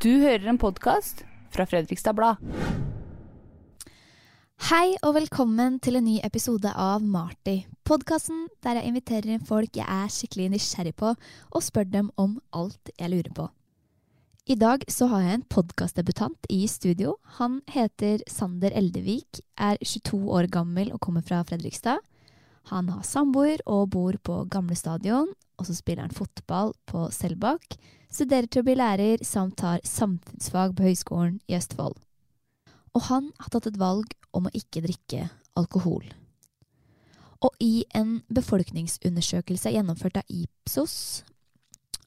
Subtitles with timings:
[0.00, 1.18] Du hører en podkast
[1.52, 2.38] fra Fredrikstad Blad.
[4.70, 7.66] Hei og velkommen til en ny episode av Marty.
[7.84, 12.38] Podkasten der jeg inviterer inn folk jeg er skikkelig nysgjerrig på, og spør dem om
[12.56, 13.48] alt jeg lurer på.
[14.48, 17.18] I dag så har jeg en podkastdebutant i studio.
[17.42, 22.00] Han heter Sander Eldevik, er 22 år gammel og kommer fra Fredrikstad.
[22.70, 27.76] Han har samboer og bor på Gamle Stadion, og så spiller han fotball på Selbakk,
[28.12, 31.96] studerer til å bli lærer samt tar samfunnsfag på Høgskolen i Østfold.
[32.92, 36.04] Og han har tatt et valg om å ikke drikke alkohol.
[37.42, 41.24] Og i en befolkningsundersøkelse gjennomført av Ipsos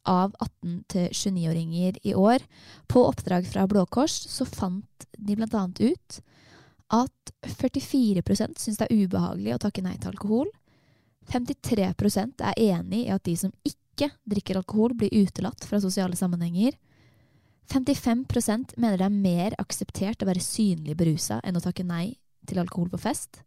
[0.06, 2.46] av 18- til 29-åringer i år,
[2.88, 6.20] på oppdrag fra Blå Kors, så fant de annet ut
[6.94, 10.52] at 44% syns det er ubehagelig å takke nei til alkohol.
[11.34, 13.85] 53% er enig i at de som ikke
[14.26, 16.76] drikker alkohol, blir utelatt fra sosiale sammenhenger.
[17.72, 22.16] 55% mener det er mer akseptert å være synlig berusa enn å takke nei
[22.46, 23.42] til alkohol på fest.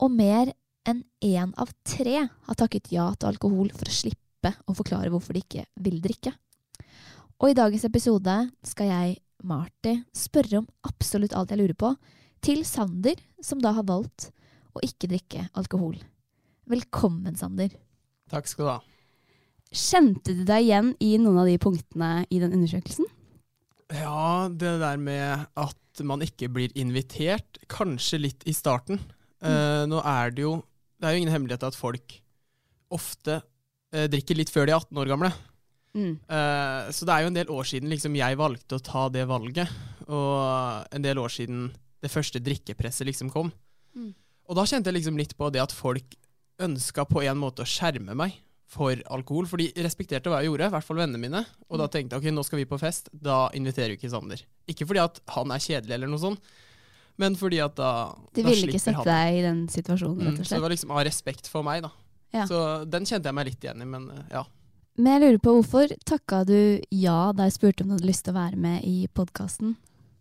[0.00, 0.52] Og mer
[0.88, 5.36] enn én av tre har takket ja til alkohol for å slippe å forklare hvorfor
[5.36, 6.32] de ikke vil drikke.
[7.40, 8.36] Og i dagens episode
[8.68, 11.94] skal jeg, Marty, spørre om absolutt alt jeg lurer på,
[12.44, 14.30] til Sander, som da har valgt
[14.76, 15.96] å ikke drikke alkohol.
[16.70, 17.72] Velkommen, Sander.
[18.30, 18.78] Takk skal du ha.
[19.70, 23.06] Kjente du deg igjen i noen av de punktene i den undersøkelsen?
[23.94, 28.98] Ja, det der med at man ikke blir invitert, kanskje litt i starten.
[29.42, 30.58] Eh, nå er det jo
[31.00, 32.12] Det er jo ingen hemmelighet at folk
[32.92, 35.30] ofte uh, drikker litt før de er 18 år gamle.
[35.96, 36.18] Mm.
[36.28, 39.22] Uh, så det er jo en del år siden liksom, jeg valgte å ta det
[39.30, 39.70] valget,
[40.12, 41.70] og en del år siden
[42.04, 43.48] det første drikkepresset liksom kom.
[43.96, 44.12] Mm.
[44.50, 46.18] Og da kjente jeg liksom litt på det at folk
[46.60, 48.36] ønska på en måte å skjerme meg
[48.70, 51.40] for alkohol, for de respekterte hva jeg gjorde, i hvert fall vennene mine.
[51.68, 54.44] Og da tenkte jeg ok, nå skal vi på fest, da inviterer vi ikke Sander.
[54.70, 56.52] Ikke fordi at han er kjedelig eller noe sånt,
[57.20, 57.90] men fordi at da
[58.32, 59.08] De da ville ikke sette han.
[59.10, 60.48] deg i den situasjonen, Mm, rett og slett.
[60.52, 61.90] så det var liksom av respekt for meg, da.
[62.32, 62.46] Ja.
[62.46, 64.44] Så den kjente jeg meg litt igjen i, men eh, ja.
[65.00, 68.24] Men jeg lurer på hvorfor takka du ja da jeg spurte om du hadde lyst
[68.26, 69.74] til å være med i podkasten?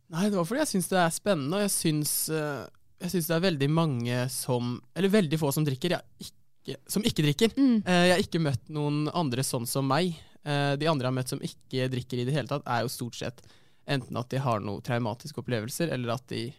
[0.10, 2.66] Nei, det var fordi jeg syns det er spennende, og jeg syns, eh,
[3.06, 6.32] jeg syns det er veldig mange som Eller veldig få som drikker, jeg
[6.70, 7.54] ikke, som ikke drikker.
[7.58, 7.76] Mm.
[7.86, 10.16] Eh, Jeg har ikke møtt noen andre sånn som meg.
[10.46, 12.88] Eh, De andre jeg har møtt som ikke drikker i det hele tatt, er jo
[12.94, 13.42] stort sett
[13.90, 16.54] enten at de har noen traumatiske opplevelser, eller at de,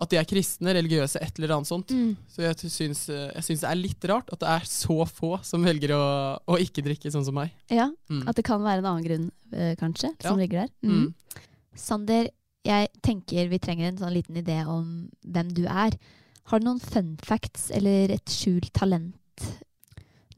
[0.00, 1.88] at de er kristne, religiøse, et eller annet sånt.
[1.88, 2.16] Mm.
[2.28, 5.38] Så jeg syns, eh, jeg syns det er litt rart at det er så få
[5.44, 6.02] som velger å,
[6.46, 7.50] å ikke drikke sånn som meg.
[7.70, 8.28] Ja, Mm.
[8.28, 9.30] At det kan være en annen grunn,
[9.80, 10.44] kanskje, som Ja.
[10.44, 10.70] ligger der.
[10.84, 11.00] Mm.
[11.06, 11.14] Mm.
[11.74, 12.28] Sander,
[12.64, 15.96] jeg tenker vi trenger en sånn liten idé om hvem du er.
[16.50, 19.14] Har du noen fun facts eller et skjult talent?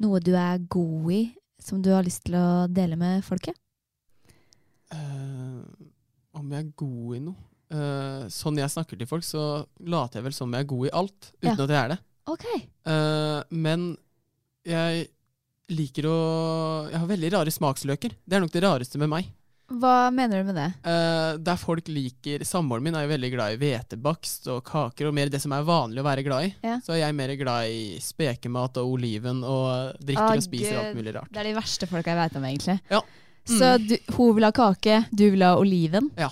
[0.03, 1.23] Noe du er god i,
[1.63, 3.55] som du har lyst til å dele med folket?
[4.93, 5.63] Uh,
[6.37, 7.49] om jeg er god i noe?
[7.73, 10.95] Uh, sånn jeg snakker til folk, så later jeg vel som jeg er god i
[11.01, 11.55] alt, uten Ja.
[11.65, 12.01] at jeg er det.
[12.33, 12.59] Okay.
[12.87, 13.87] Uh, men
[14.69, 15.09] jeg
[15.73, 16.19] liker å
[16.91, 18.13] Jeg har veldig rare smaksløker.
[18.27, 19.31] Det er nok det rareste med meg.
[19.81, 20.67] Hva mener du med det?
[20.85, 25.15] Uh, der folk liker Samboeren min er jo veldig glad i hvetebakst og kaker, og
[25.17, 26.53] mer det som er vanlig å være glad i.
[26.67, 26.77] Ja.
[26.85, 30.97] Så er jeg mer glad i spekemat og oliven og drikker Ah, og spiser alt
[30.99, 31.31] mulig rart.
[31.33, 32.79] Det er de verste folka jeg vet om, egentlig.
[32.91, 33.01] Ja.
[33.49, 33.87] Så Mm.
[33.89, 36.11] du, hun vil ha kake, du vil ha oliven?
[36.17, 36.31] Ja.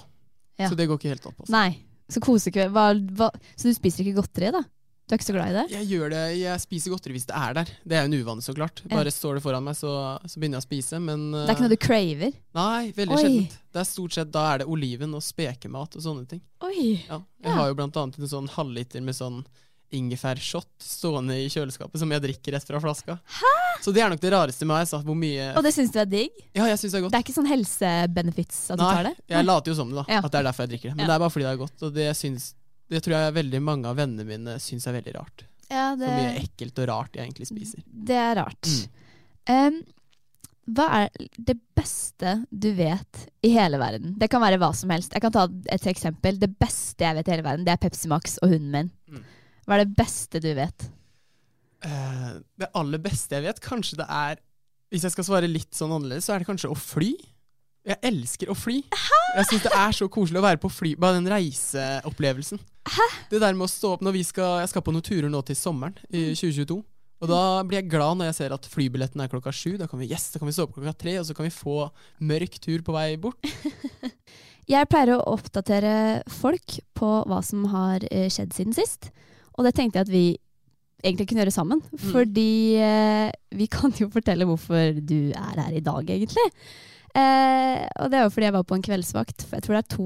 [0.61, 1.39] Så det går ikke helt opp.
[1.41, 1.53] Altså.
[1.53, 1.79] Nei.
[2.11, 4.61] Så kosekveld hva, hva, Så du spiser ikke godteri, da?
[5.11, 5.63] Du er ikke så glad i det?
[5.75, 7.71] Jeg gjør det, jeg spiser godteri hvis det er der.
[7.83, 8.79] Det er jo en uvane, så klart.
[8.93, 9.91] Bare står det foran meg, så,
[10.23, 11.01] så begynner jeg å spise.
[11.03, 12.37] Men Det er ikke noe du craver?
[12.55, 13.25] Nei, veldig Oi.
[13.25, 13.57] sjeldent.
[13.75, 16.45] Det er stort sett Da er det oliven og spekemat og sånne ting.
[16.63, 17.03] Oi.
[17.09, 17.19] Ja.
[17.43, 17.57] Jeg Ja.
[17.59, 19.43] har jo blant annet en sånn halvliter med sånn
[19.91, 23.17] ingefærshot stående i kjøleskapet som jeg drikker rett fra flaska.
[23.83, 24.87] Så det er nok det rareste med meg.
[24.87, 26.31] Så hvor mye Og det syns du er digg?
[26.55, 27.13] Ja, jeg synes det er godt.
[27.17, 29.15] Det er ikke sånn helsebenefits at du tar det?
[29.19, 30.05] Nei, jeg later jo som det, da.
[30.07, 30.21] Ja.
[30.23, 30.97] At det er derfor jeg drikker det.
[31.01, 31.83] Men det er bare fordi det er godt.
[31.89, 32.47] Og det, syns,
[32.91, 35.47] det tror jeg veldig mange av vennene mine syns er veldig rart.
[35.71, 37.83] Ja, Så mye ekkelt og rart jeg egentlig spiser.
[37.87, 38.67] Det er rart.
[38.67, 39.01] Mm.
[39.51, 39.81] Um,
[40.71, 44.15] hva er det beste du vet i hele verden?
[44.19, 45.15] Det kan være hva som helst.
[45.15, 46.39] Jeg kan ta et eksempel.
[46.39, 48.91] Det beste jeg vet i hele verden, det er Pepsi Max og hunden min.
[49.11, 49.25] Mm.
[49.67, 50.87] Hva er det beste du vet?
[51.81, 54.41] Uh, det aller beste jeg vet, kanskje det er
[54.93, 57.13] Hvis jeg skal svare litt sånn annerledes, så er det kanskje å fly.
[57.87, 58.83] Jeg elsker å fly.
[59.37, 60.95] Jeg syns det er så koselig å være på fly.
[61.01, 62.61] Bare den reiseopplevelsen.
[62.91, 63.07] Hæ?
[63.31, 65.41] Det der med å stå opp når vi skal, Jeg skal på noen turer nå
[65.49, 66.35] til sommeren i Mm.
[66.37, 66.81] 2022.
[67.21, 69.77] Og da blir jeg glad når jeg ser at flybilletten er klokka sju.
[69.77, 71.51] Da kan vi yes, da kan vi stå opp klokka tre, og så kan vi
[71.53, 71.91] få
[72.21, 73.37] mørk tur på vei bort.
[74.71, 79.09] Jeg pleier å oppdatere folk på hva som har eh, skjedd siden sist.
[79.59, 80.25] Og det tenkte jeg at vi
[81.03, 81.81] egentlig kunne gjøre sammen.
[82.13, 86.47] Fordi eh, vi kan jo fortelle hvorfor du er her i dag, egentlig.
[87.15, 89.97] Eh, og det er jo fordi jeg var på en kveldsvakt jeg tror det er
[89.97, 90.05] to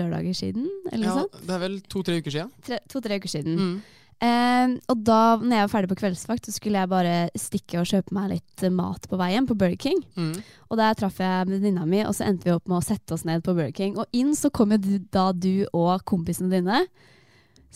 [0.00, 0.68] lørdager siden.
[0.92, 1.36] Eller Ja, sånt.
[1.46, 2.50] det er vel to-tre uker siden.
[2.64, 3.56] Tre- To-tre uker siden.
[3.60, 3.76] Mm.
[4.24, 7.84] Eh, og da når jeg var ferdig på kveldsvakt, så skulle jeg bare stikke og
[7.90, 10.00] kjøpe meg litt mat på veien på Burger King.
[10.16, 10.32] Mm.
[10.70, 13.26] Og der traff jeg venninna mi, og så endte vi opp med å sette oss
[13.28, 13.98] ned på Burger King.
[13.98, 14.78] Og inn så kom jo
[15.12, 16.86] da du og kompisene dine.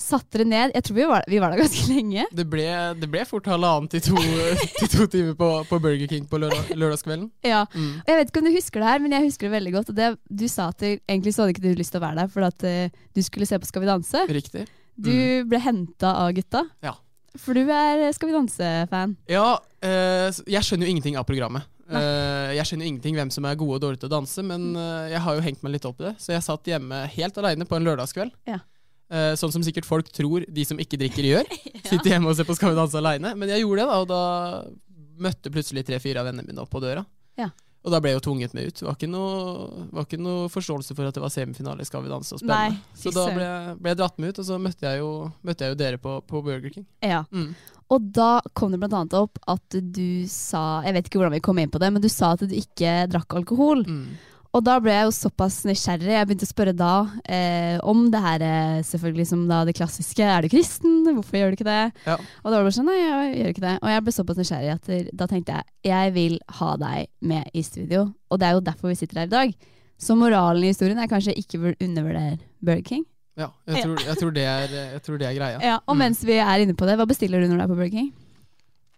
[0.01, 0.73] Satte det ned.
[0.75, 2.25] Jeg tror vi var, vi var der ganske lenge.
[2.33, 2.67] Det, ble,
[2.97, 4.03] det ble fort halvannen til
[4.81, 7.29] til to timer på, på Burger King på lørdag, lørdagskvelden.
[7.47, 7.67] Ja.
[7.75, 8.01] Mm.
[8.01, 9.93] Og jeg vet ikke om du husker det her, men jeg husker det veldig godt.
[9.97, 10.11] Det,
[10.43, 12.49] du sa at du egentlig så hadde ikke du lyst til å være der, for
[12.49, 14.25] at uh, du skulle se på Skal vi danse.
[14.41, 14.65] Riktig.
[15.01, 15.17] Du
[15.49, 16.65] ble henta av gutta.
[16.85, 16.97] Ja.
[17.39, 19.15] For du er Skal vi danse-fan.
[19.31, 21.69] Ja, uh, jeg skjønner jo ingenting av programmet.
[21.91, 25.09] Uh, jeg skjønner ingenting hvem som er gode og dårlige til å danse, men eh,
[25.11, 26.13] jeg har jo hengt meg litt opp i det.
[26.23, 28.35] Så jeg satt hjemme helt aleine på en lørdagskveld.
[28.47, 28.61] Ja.
[29.11, 31.49] Eh, sånn som sikkert folk tror de som ikke drikker, gjør.
[31.91, 33.35] Sitter hjemme og ser på Skal vi danse aleine.
[33.39, 36.83] Men jeg gjorde det, da, og da møtte plutselig tre-fire av vennene mine opp på
[36.83, 37.03] døra.
[37.41, 37.51] Ja.
[37.81, 38.77] Og da ble jeg jo tvunget med ut.
[38.77, 42.05] Det var ikke noe, var ikke noe forståelse for at det var semifinale i Skal
[42.05, 42.77] vi danse og spennende.
[42.77, 45.13] Nei, så da ble, ble jeg dratt med ut, og så møtte jeg jo,
[45.49, 46.87] møtte jeg jo dere på, på Burger King.
[47.01, 47.23] Ja.
[47.33, 47.55] Mm.
[47.91, 51.59] Og da kom det annet opp at du sa Jeg vet ikke hvordan vi kom
[51.59, 53.83] inn på det, men du sa at du ikke drakk alkohol.
[53.89, 54.13] Mm.
[54.51, 56.11] Og da ble jeg jo såpass nysgjerrig.
[56.11, 56.93] Jeg begynte å spørre da
[57.31, 60.25] eh, om det her eh, selvfølgelig som da det klassiske.
[60.27, 61.05] Er du kristen?
[61.07, 61.77] Hvorfor gjør du ikke det?
[62.09, 62.17] Ja.
[62.19, 63.75] Og da var det bare sånn, nei, jeg gjør ikke det.
[63.79, 64.91] Og jeg ble såpass nysgjerrig at
[65.23, 68.09] da tenkte jeg jeg vil ha deg med i studio.
[68.31, 69.55] Og det er jo derfor vi sitter her i dag.
[70.01, 73.05] Så moralen i historien er kanskje ikke bør undervurdere Burger King.
[73.39, 75.61] Ja, jeg tror, jeg, tror det er, jeg tror det er greia.
[75.65, 76.03] Ja, og Mm.
[76.03, 78.11] mens vi er inne på det, hva bestiller du når du er på Burger King?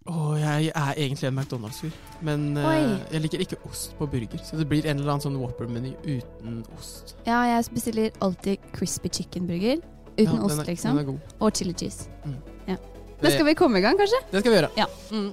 [0.07, 1.93] Åh, jeg er egentlig en McDonald's-fyr,
[2.27, 2.65] men uh,
[3.13, 4.41] jeg liker ikke ost på burger.
[4.43, 7.15] Så det blir en eller annen sånn Whopper-meny uten ost.
[7.27, 9.79] Ja, jeg bestiller alltid crispy chicken burger.
[10.19, 10.99] Uten Ja, ost, er- liksom.
[10.99, 11.21] Er god.
[11.41, 12.09] Og chili cheese.
[12.25, 12.35] Mm.
[12.67, 12.77] Ja.
[13.23, 14.19] Men skal vi komme i gang, kanskje?
[14.33, 14.71] Det skal vi gjøre.
[14.77, 14.87] Ja.
[15.13, 15.31] Mm.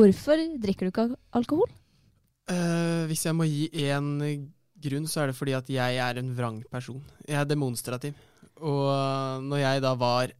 [0.00, 1.06] Hvorfor drikker du ikke
[1.36, 1.68] alkohol?
[2.48, 4.48] Uh, hvis jeg må gi én
[4.80, 7.02] grunn, så er det fordi at jeg er en vrang person.
[7.28, 8.16] Jeg er demonstrativ.
[8.60, 10.32] Og eh, når jeg da var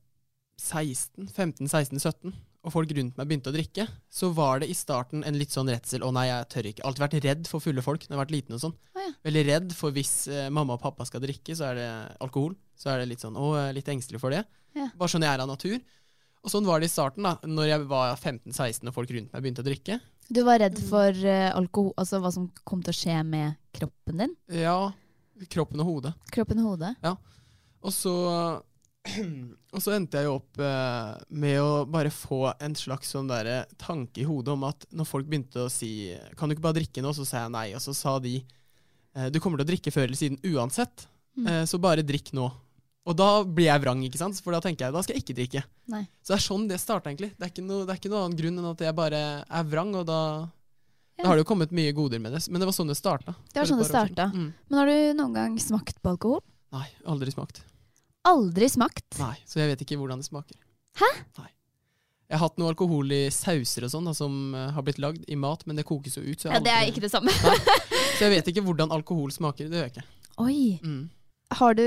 [0.61, 4.77] 16, 15, 16, 17, og folk rundt meg begynte å drikke, så var det i
[4.77, 6.05] starten en litt sånn redsel.
[6.05, 6.85] Å nei, jeg tør ikke.
[6.85, 8.75] Alltid vært redd for fulle folk når jeg har vært liten og sånn.
[8.93, 9.15] Ah, ja.
[9.29, 11.89] Veldig redd for hvis eh, mamma og pappa skal drikke, så er det
[12.21, 12.53] alkohol.
[12.77, 14.45] Så er det litt sånn å, litt engstelig for det.
[14.77, 14.91] Ja.
[14.97, 15.81] Bare sånn jeg er av natur.
[16.41, 19.43] Og sånn var det i starten, da når jeg var 15-16 og folk rundt meg
[19.45, 19.99] begynte å drikke.
[20.31, 24.23] Du var redd for eh, alkohol, altså hva som kom til å skje med kroppen
[24.23, 24.35] din?
[24.63, 24.93] Ja,
[25.53, 26.15] kroppen og hodet.
[26.33, 26.95] Kroppen og hodet?
[27.83, 28.15] Og så,
[29.75, 31.13] og så endte jeg jo opp eh,
[31.43, 35.29] med å bare få en slags sånn der tanke i hodet om at når folk
[35.29, 37.69] begynte å si 'Kan du ikke bare drikke nå?' så sa jeg nei.
[37.75, 38.39] Og så sa de
[39.17, 41.07] eh, 'Du kommer til å drikke før eller siden uansett,
[41.39, 41.47] Mm.
[41.47, 42.51] eh, så bare drikk nå'.
[43.09, 44.37] Og da blir jeg vrang, ikke sant?
[44.45, 45.63] for da tenker jeg da skal jeg ikke drikke.
[45.91, 46.03] Nei.
[46.21, 47.31] Så det er sånn det starta, egentlig.
[47.37, 49.69] Det er, ikke noe, det er ikke noe annen grunn enn at jeg bare er
[49.71, 50.19] vrang, og da,
[51.17, 51.23] Ja.
[51.25, 52.43] da har det jo kommet mye goder med det.
[52.53, 53.35] Men det var sånn det starta.
[53.53, 54.29] Det var sånn det starta.
[54.35, 54.51] Mm.
[54.69, 56.43] Men har du noen gang smakt på alkohol?
[56.77, 57.63] Nei, aldri smakt.
[58.29, 59.17] Aldri smakt?
[59.19, 60.61] Nei, så jeg vet ikke hvordan det smaker.
[61.01, 61.09] Hæ?
[61.41, 61.49] Nei.
[62.31, 65.25] Jeg har hatt noe alkohol i sauser og sånn da, som eh, har blitt lagd
[65.27, 66.39] i mat, men det kokes jo ut.
[66.39, 67.33] Så Ja, det er ikke det samme.
[68.21, 69.67] så jeg vet ikke hvordan alkohol smaker.
[69.73, 70.05] Det gjør jeg ikke.
[70.45, 70.61] Oi.
[70.85, 71.01] Mm.
[71.59, 71.87] Har du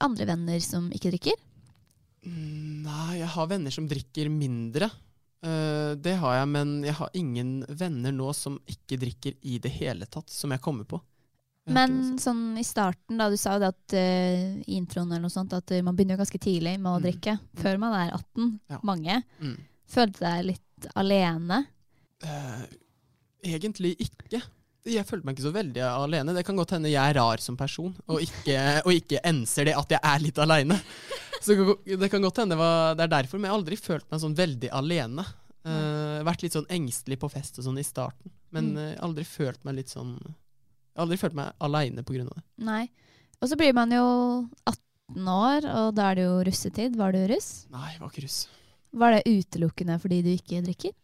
[0.00, 1.36] andre venner som ikke drikker?
[2.26, 4.88] Mm, Nei, jeg har venner som drikker mindre.
[5.44, 9.70] Uh, det har jeg, men jeg har ingen venner nå som ikke drikker i det
[9.76, 10.98] hele tatt, som jeg kommer på.
[11.68, 15.26] Jeg Men sånn i starten, da du sa jo det at uh, i introen eller
[15.28, 17.04] noe sånt, at uh, man begynner jo ganske tidlig med å Mm.
[17.06, 17.36] drikke.
[17.60, 18.48] Før man er 18.
[18.72, 18.80] Ja.
[18.82, 19.22] Mange.
[19.38, 19.56] Mm.
[19.88, 21.62] Følte deg litt alene.
[22.24, 22.64] Eh,
[23.54, 24.40] egentlig ikke.
[24.88, 26.34] Jeg følte meg ikke så veldig alene.
[26.36, 29.76] Det kan godt hende jeg er rar som person, og ikke, og ikke enser det
[29.78, 30.78] at jeg er litt aleine.
[31.44, 31.54] Så
[31.84, 34.22] det kan godt hende det, var, det er derfor, men jeg har aldri følt meg
[34.24, 35.26] sånn veldig alene.
[35.68, 38.32] Uh, vært litt sånn engstelig på fest og sånn i starten.
[38.54, 40.14] Men eh, aldri følt meg litt sånn
[40.98, 42.44] aldri følt meg aleine av det.
[42.64, 42.84] Nei.
[43.38, 44.04] Og så blir man jo
[44.66, 46.96] 18 år, og da er det jo russetid.
[46.98, 47.50] Var du russ?
[47.74, 48.38] Nei, jeg var ikke russ.
[48.98, 50.96] Var det utelukkende fordi du ikke drikker?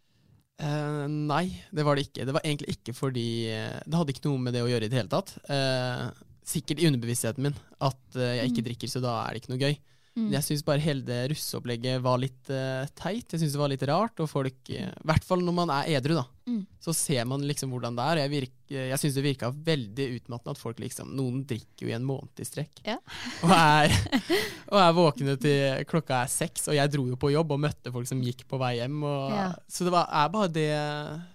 [0.55, 2.25] Eh, nei, det var det ikke.
[2.27, 4.91] Det var egentlig ikke fordi eh, Det hadde ikke noe med det å gjøre i
[4.91, 5.33] det hele tatt.
[5.49, 6.07] Uh,
[6.45, 8.67] sikkert i underbevisstheten min at jeg ikke Mm.
[8.69, 9.75] drikker, så da er det ikke noe gøy.
[10.15, 10.29] Mm.
[10.31, 13.27] Jeg syns bare hele det russeopplegget var litt uh, teit.
[13.33, 14.21] Jeg syns det var litt rart.
[14.23, 16.59] Og folk, i i hvert fall når man er edru, da, Mm.
[16.77, 18.19] så ser man liksom hvordan det er.
[18.21, 21.95] Jeg, virk, jeg syns det virka veldig utmattende at folk liksom Noen drikker jo i
[21.97, 22.83] en måned i strekk.
[22.85, 22.99] Ja.
[23.41, 23.95] og, er,
[24.71, 27.91] og er våkne til klokka er seks, og jeg dro jo på jobb og møtte
[27.95, 29.01] folk som gikk på vei hjem.
[29.01, 29.47] Og, Ja.
[29.67, 30.69] Så det var, er bare det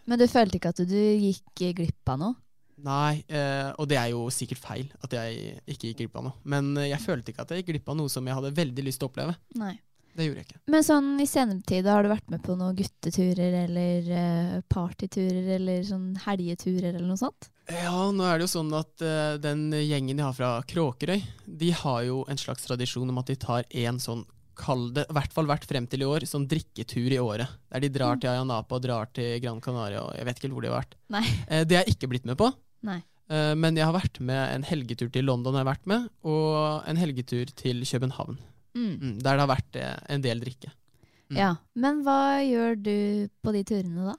[0.07, 0.95] Men du følte ikke at du
[1.27, 2.39] gikk glipp av noe?
[2.87, 6.39] Nei, eh, og det er jo sikkert feil at jeg ikke gikk glipp av noe.
[6.49, 8.87] Men eh, jeg følte ikke at jeg gikk glipp av noe som jeg hadde veldig
[8.87, 9.37] lyst til å oppleve.
[9.61, 9.77] Nei.
[10.11, 10.61] Det gjorde jeg ikke.
[10.75, 15.55] Men sånn i senere tid, har du vært med på noen gutteturer eller eh, partyturer
[15.57, 17.51] eller sånn helgeturer eller noe sånt?
[17.71, 21.71] Ja, nå er det jo sånn at eh, den gjengen de har fra Kråkerøy, de
[21.85, 24.27] har jo en slags tradisjon om at de tar en sånn
[24.61, 27.49] Kall det, i hvert fall vært frem til i år, sånn drikketur i året.
[27.73, 30.67] Der de drar til Ayanapa og drar til Gran Canaria og jeg vet ikke hvor
[30.67, 30.99] de har vært.
[31.15, 31.23] Nei.
[31.47, 32.51] Eh, det har jeg ikke blitt med på.
[32.87, 33.01] Nei.
[33.31, 37.01] Eh, men jeg har vært med en helgetur til London, har vært med, og en
[37.01, 38.41] helgetur til København.
[38.75, 38.95] Mm.
[38.95, 40.73] Mm, der det har vært eh, en del drikke.
[41.31, 41.39] Mm.
[41.39, 41.53] Ja.
[41.79, 42.97] Men hva gjør du
[43.43, 44.17] på de turene da?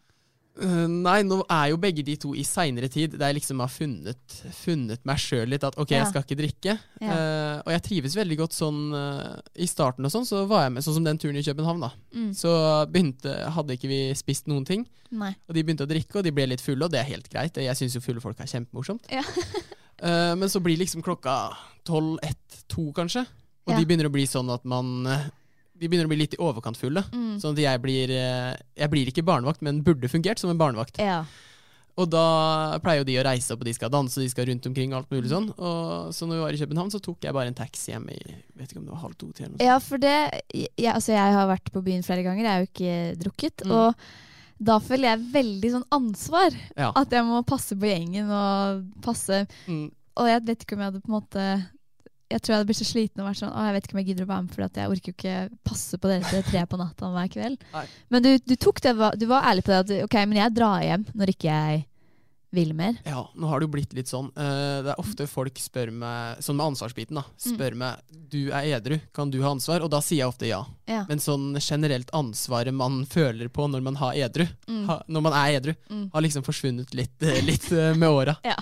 [0.59, 3.71] Eh, nei, nå er jo begge de to i seinere tid, der jeg liksom har
[3.71, 5.63] funnet, funnet meg sjøl litt.
[5.63, 6.01] At ok, Ja.
[6.01, 6.75] jeg skal ikke drikke.
[6.99, 7.15] Ja.
[7.15, 10.75] Uh, og jeg trives veldig godt sånn uh, I starten og sånn, så var jeg
[10.75, 11.91] med, sånn som den turen i København, da.
[12.13, 12.31] Mm.
[12.35, 12.51] Så
[12.91, 14.85] begynte, hadde ikke vi spist noen ting.
[15.11, 15.33] Nei.
[15.47, 17.55] Og de begynte å drikke, og de ble litt fulle, og det er helt greit.
[17.55, 19.07] Jeg syns jo fulle folk er kjempemorsomt.
[19.11, 19.23] Ja.
[20.39, 21.51] Men så blir liksom klokka
[21.85, 23.21] tolv, ett, to kanskje.
[23.69, 25.05] Og de begynner å bli sånn at man
[25.81, 27.03] De begynner å bli litt i overkant fulle.
[27.09, 27.39] Mm.
[27.41, 31.01] Sånn at jeg blir eh, Jeg blir ikke barnevakt, men burde fungert som en barnevakt.
[31.01, 31.23] Ja.
[31.99, 34.47] Og da pleier jo de å reise opp, og de skal danse, og de skal
[34.47, 35.49] rundt omkring, alt mulig sånn.
[35.57, 38.19] Og så når vi var i København, så tok jeg bare en taxi hjem i
[38.21, 39.67] vet ikke om det var halv to til eller noe sånt.
[39.67, 40.15] Ja, for det
[40.55, 43.65] jeg, altså Jeg har vært på byen flere ganger, jeg har jo ikke drukket.
[43.65, 43.73] Mm.
[43.77, 46.57] Og da føler jeg veldig sånn ansvar.
[46.77, 46.91] Ja.
[46.95, 49.89] At jeg må passe på gjengen og passe Mm.
[50.19, 51.43] Og jeg vet ikke om jeg hadde på en måte
[52.31, 54.01] Jeg tror jeg hadde blitt så sliten og vært sånn Å, jeg vet ikke om
[54.01, 56.65] jeg gidder å være med, for jeg orker jo ikke passe på dere til tre
[56.71, 57.63] på natta hver kveld.
[57.75, 57.85] Nei.
[58.09, 60.81] Men du, du tok det, du var ærlig på det at ok, men jeg drar
[60.87, 61.87] hjem når ikke jeg
[62.51, 62.97] vil mer.
[63.07, 64.25] Ja, nå har det jo blitt litt sånn.
[64.35, 67.53] Uh, det er ofte folk spør meg, sånn med ansvarsbiten, da, Mm.
[67.55, 68.01] spør meg
[68.33, 69.79] du er edru, kan du ha ansvar?
[69.85, 70.59] Og da sier jeg ofte ja.
[70.91, 71.05] Ja.
[71.07, 74.83] Men sånn generelt ansvaret man føler på når man, har edru, Mm.
[74.89, 76.09] ha, når man er edru, Mm.
[76.11, 78.35] har liksom forsvunnet litt, eh, litt eh, med åra.
[78.43, 78.57] Ja.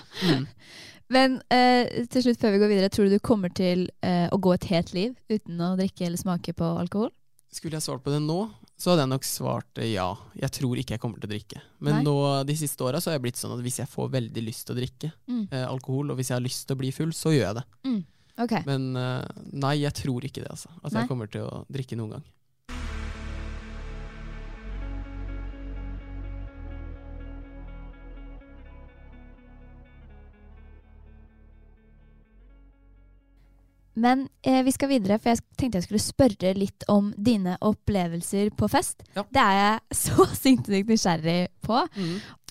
[1.10, 1.16] Mm.
[1.16, 4.38] Men eh, til slutt, før vi går videre, tror du du kommer til eh, å
[4.38, 7.10] gå et helt liv uten å drikke eller smake på alkohol?
[7.50, 8.44] Skulle jeg svart på det nå,
[8.78, 10.06] så hadde jeg nok svart eh, ja.
[10.38, 11.62] Jeg tror ikke jeg kommer til å drikke.
[11.82, 12.14] Men nå,
[12.46, 14.80] de siste åra har jeg blitt sånn at hvis jeg får veldig lyst til å
[14.80, 15.44] drikke Mm.
[15.50, 17.66] eh, alkohol, og hvis jeg har lyst til å bli full, så gjør jeg det.
[18.40, 18.54] Ok.
[18.66, 20.70] Men eh, nei, jeg tror ikke det, altså.
[20.82, 21.02] At Nei.
[21.02, 22.24] jeg kommer til å drikke noen gang.
[33.94, 38.52] Men eh, vi skal videre, for jeg tenkte jeg skulle spørre litt om dine opplevelser
[38.56, 39.02] på fest.
[39.16, 39.24] Ja.
[39.26, 41.82] Det er jeg så sinnssykt nysgjerrig på.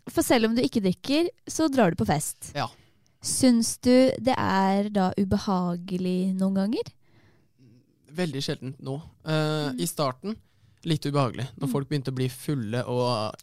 [0.10, 2.52] For selv om du ikke drikker, så drar du på fest.
[2.58, 2.68] Ja.
[3.26, 6.92] Syns du det er da ubehagelig noen ganger?
[8.20, 8.98] Veldig sjeldent nå.
[9.28, 10.38] Eh, I starten
[10.86, 11.72] litt ubehagelig, når Mm.
[11.72, 12.84] folk begynte å bli fulle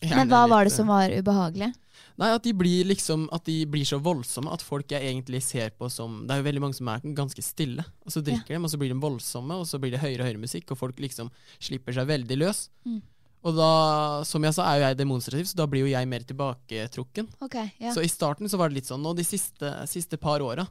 [0.02, 1.74] Men hva var det som var ubehagelig?
[2.18, 5.70] Nei, at de blir liksom At de blir så voldsomme at folk jeg egentlig ser
[5.70, 8.56] på som Det er jo veldig mange som er ganske stille, og så drikker de,
[8.64, 10.96] og så blir de voldsomme, og så blir det høyere og høyere musikk, og folk
[10.96, 12.68] liksom slipper seg veldig løs.
[12.86, 13.02] Mm.
[13.44, 16.20] Og da, som jeg sa, er jo jeg demonstrativ, så da blir jo jeg mer
[16.20, 17.28] tilbaketrukken.
[17.42, 17.92] Okay, ja.
[17.92, 20.66] Så i starten så var det litt sånn, og de siste, siste par åra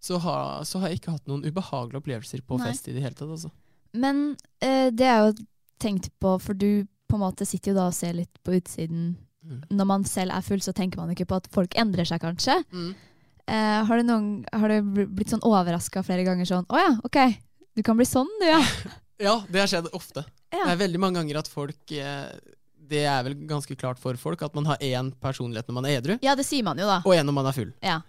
[0.00, 2.72] så, har- så har jeg ikke hatt noen ubehagelige opplevelser på Nei.
[2.72, 3.50] fest i det hele tatt, altså.
[3.94, 5.44] Men eh, det er jo
[5.82, 9.14] tenkt på, for du på en måte sitter jo da og ser litt på utsiden.
[9.46, 9.60] Mm.
[9.78, 12.56] Når man selv er full, så tenker man ikke på at folk endrer seg, kanskje.
[12.74, 12.88] Mm.
[13.46, 17.18] Eh, har, du noen, har du blitt sånn overraska flere ganger sånn Å ja, ok,
[17.78, 18.58] du kan bli sånn, du, ja.
[19.22, 20.26] Ja, det har skjedd ofte.
[20.50, 20.64] Ja.
[20.64, 22.26] Det er veldig mange ganger at folk eh,
[22.90, 26.00] Det er vel ganske klart for folk at man har én personlighet når man er
[26.00, 26.98] edru, Ja, det sier man jo, da.
[27.06, 27.70] og én når man er full.
[27.86, 28.00] Ja.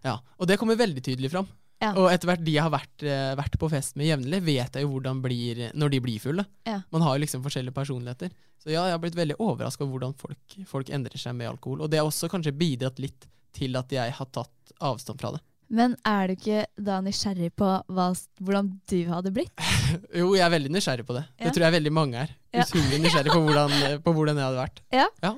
[0.42, 1.48] Og det kommer veldig tydelig fram.
[1.84, 1.92] Ja.
[1.94, 4.86] Og etter hvert de jeg har vært, eh, vært på fest med jevnlig, vet jeg
[4.86, 6.46] jo hvordan blir når de blir fulle.
[6.66, 6.80] Ja.
[6.94, 8.32] Man har jo liksom forskjellige personligheter.
[8.58, 11.84] Så ja, jeg har blitt veldig overraska over hvordan folk, folk endrer seg med alkohol.
[11.86, 15.44] Og det har også kanskje bidratt litt til at jeg har tatt avstand fra det.
[15.68, 18.08] Men er du ikke da nysgjerrig på hva,
[18.40, 19.52] hvordan du hadde blitt?
[20.20, 21.24] Jo, jeg er veldig nysgjerrig på det.
[21.38, 21.46] Ja.
[21.46, 22.34] Det tror jeg veldig mange er.
[22.64, 24.82] Utrolig nysgjerrig på hvordan, på hvordan jeg hadde vært.
[24.96, 25.32] Ja.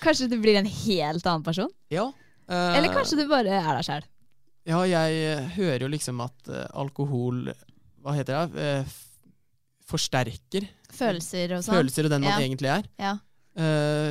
[0.00, 1.68] Kanskje du blir en helt annen person?
[1.92, 2.06] Ja.
[2.48, 4.06] Uh, Eller kanskje du bare er deg sjæl?
[4.66, 7.46] Ja, jeg eh, hører jo liksom at eh, alkohol
[8.04, 8.60] Hva heter det?
[8.60, 8.84] eh,
[9.90, 11.74] forsterker Følelser og sånn?
[11.78, 12.46] følelser og den man Ja.
[12.46, 12.84] egentlig er.
[12.98, 13.18] Ja.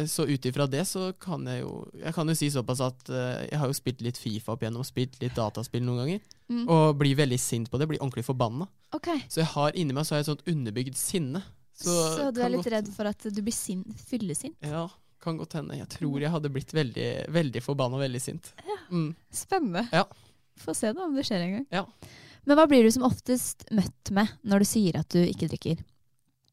[0.05, 3.07] Så ut ifra det så kan jeg jo Jeg kan jo si såpass at
[3.49, 6.67] jeg har jo spilt litt Fifa opp igjennom, spilt litt dataspill noen ganger, Mm.
[6.69, 7.87] og blir veldig sint på det.
[7.87, 8.67] Blir ordentlig forbanna.
[8.93, 11.43] Ok, Så jeg har inni meg så har jeg et sånt underbygd sinne.
[11.79, 14.55] så, du er litt godt- redd for at du blir sin fyllesint?
[14.61, 14.89] Ja,
[15.21, 15.77] kan godt hende.
[15.77, 18.51] Jeg tror jeg hadde blitt veldig, veldig forbanna og veldig sint.
[18.91, 19.15] Mm.
[19.31, 19.87] Spennende.
[19.93, 20.03] Ja.
[20.59, 21.67] Få se da om det skjer en gang.
[21.73, 21.85] Ja.
[22.47, 25.81] Men hva blir du som oftest møtt med når du sier at du ikke drikker?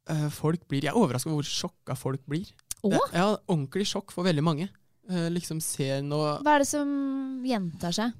[0.06, 2.50] Uh, folk blir, Jeg er overraska over hvor sjokka folk blir.
[2.86, 2.98] Åh?
[3.14, 4.68] Ja, ordentlig sjokk for veldig mange.
[5.10, 6.88] Uh, liksom ser noe Hva er det som
[7.46, 8.14] gjentar seg?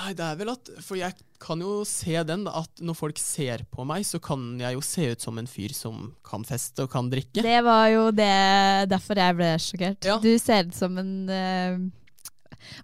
[0.00, 3.20] Nei, det er vel at For jeg kan jo se den, da, at når folk
[3.20, 6.84] ser på meg, så kan jeg jo se ut som en fyr som kan feste
[6.84, 7.40] og kan drikke.
[7.40, 10.10] Det var jo det derfor jeg ble sjokkert.
[10.10, 10.18] Ja.
[10.20, 11.78] Du ser ut som en eh,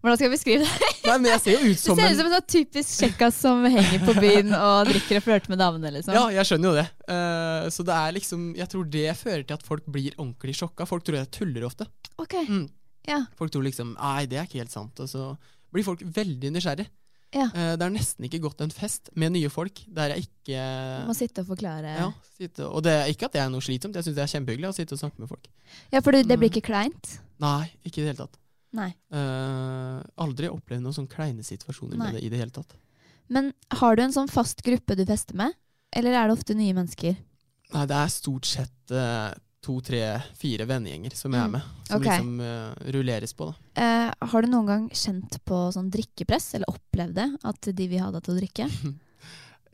[0.00, 0.90] Hvordan skal jeg beskrive det?
[1.06, 3.40] Nei, men jeg ser jo ut Du som ser ut som en sånn typisk kjekkas
[3.44, 6.14] som henger på byen og drikker og flørter med damene, liksom.
[6.16, 6.86] Ja, jeg skjønner jo det.
[7.10, 10.86] Uh, så det er liksom Jeg tror det fører til at folk blir ordentlig sjokka.
[10.88, 11.86] Folk tror jeg tuller ofte.
[12.18, 12.68] Ok, Mm.
[13.08, 13.20] ja.
[13.38, 14.98] Folk tror liksom Nei, det er ikke helt sant.
[15.00, 15.32] Og så
[15.72, 16.86] blir folk veldig nysgjerrig.
[17.34, 17.48] Ja.
[17.52, 20.60] Uh, det er nesten ikke gått en fest med nye folk der jeg ikke
[21.08, 21.96] Må sitte og forklare.
[21.98, 22.06] ja,
[22.38, 24.68] sitte, Og det er ikke at det er noe slitsomt, jeg syns det er kjempehyggelig
[24.70, 25.48] å sitte og snakke med folk.
[25.92, 26.54] Ja, for det, det blir Mm.
[26.54, 27.16] ikke kleint?
[27.42, 28.38] Nei, ikke i det hele tatt.
[28.72, 28.90] Nei.
[29.12, 32.06] Uh, aldri opplevd noen sånn kleine situasjoner Nei.
[32.10, 32.74] med det i det hele tatt.
[33.28, 35.52] Men har du en sånn fast gruppe du fester med?
[35.96, 37.16] Eller er det ofte nye mennesker?
[37.74, 39.32] Nei, det er stort sett uh,
[39.64, 40.02] to, tre,
[40.38, 41.46] fire vennegjenger som jeg Mm.
[41.46, 41.62] er med.
[41.88, 42.18] Som okay.
[42.18, 43.54] liksom uh, rulleres på, da.
[43.80, 47.26] Uh, har du noen gang kjent på sånn drikkepress, eller opplevd det?
[47.44, 48.68] At de vil ha deg til å drikke?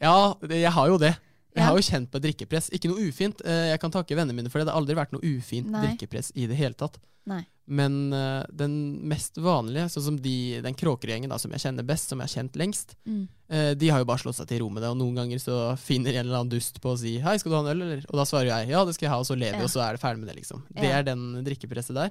[0.03, 1.13] Ja, jeg har jo det.
[1.55, 1.67] Jeg Ja.
[1.69, 2.71] har jo kjent på drikkepress.
[2.75, 3.39] Ikke noe ufint.
[3.47, 4.67] Jeg kan takke vennene mine for det.
[4.67, 5.83] Det har aldri vært noe ufint Nei.
[5.85, 6.97] drikkepress i det hele tatt.
[7.31, 7.45] Nei.
[7.73, 8.73] Men uh, den
[9.09, 12.35] mest vanlige, sånn som de, den Kråkergjengen da, som jeg kjenner best, som jeg har
[12.43, 13.23] kjent lengst, Mm.
[13.49, 14.91] uh, de har jo bare slått seg til ro med det.
[14.93, 17.57] Og noen ganger så finner en eller annen dust på å si 'hei, skal du
[17.57, 18.05] ha en øl', eller?
[18.11, 19.65] Og da svarer jeg 'ja, det skal jeg ha', og så ler vi, Ja.
[19.65, 20.63] og så er det ferdig med det, liksom.
[20.75, 22.11] Det er den drikkepresset der.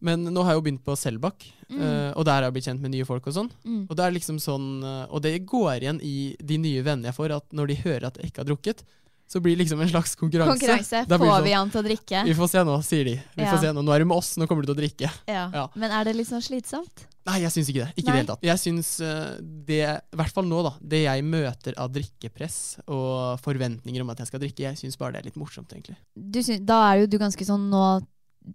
[0.00, 1.80] Men nå har jeg jo begynt på Selbakk, Mm.
[1.80, 3.50] eh, og der har jeg blitt kjent med nye folk og sånn.
[3.64, 3.86] Mm.
[3.88, 7.30] Og det er liksom sånn Og det går igjen i de nye vennene jeg får,
[7.34, 8.82] at når de hører at jeg ikke har drukket,
[9.26, 10.54] så blir det liksom en slags konkurranse.
[10.60, 11.00] Konkurranse.
[11.10, 12.24] Får sånn, vi han til å drikke?
[12.28, 13.14] Vi får se nå, sier de.
[13.34, 13.50] Vi Ja.
[13.52, 15.10] får se Nå Nå er du med oss, nå kommer du til å drikke.
[15.26, 15.50] Ja.
[15.52, 15.66] Ja.
[15.74, 17.06] Men er det litt sånn slitsomt?
[17.26, 17.90] Nei, jeg syns ikke det.
[17.96, 18.12] Ikke i Nei.
[18.12, 18.42] det hele tatt.
[18.46, 19.80] Jeg syns eh, det,
[20.12, 24.28] i hvert fall nå, da, det jeg møter av drikkepress og forventninger om at jeg
[24.28, 25.96] skal drikke, jeg syns bare det er litt morsomt, egentlig.
[26.14, 27.82] Du syn- da er jo du ganske sånn nå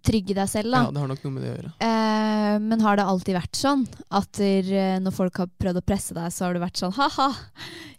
[0.02, 0.84] trygge deg selv, da.
[0.86, 1.72] Ja, det har nok noe med det å gjøre.
[1.84, 6.14] Eh, men har det alltid vært sånn at eh, når folk har prøvd å presse
[6.16, 7.28] deg, så har du vært sånn ha-ha,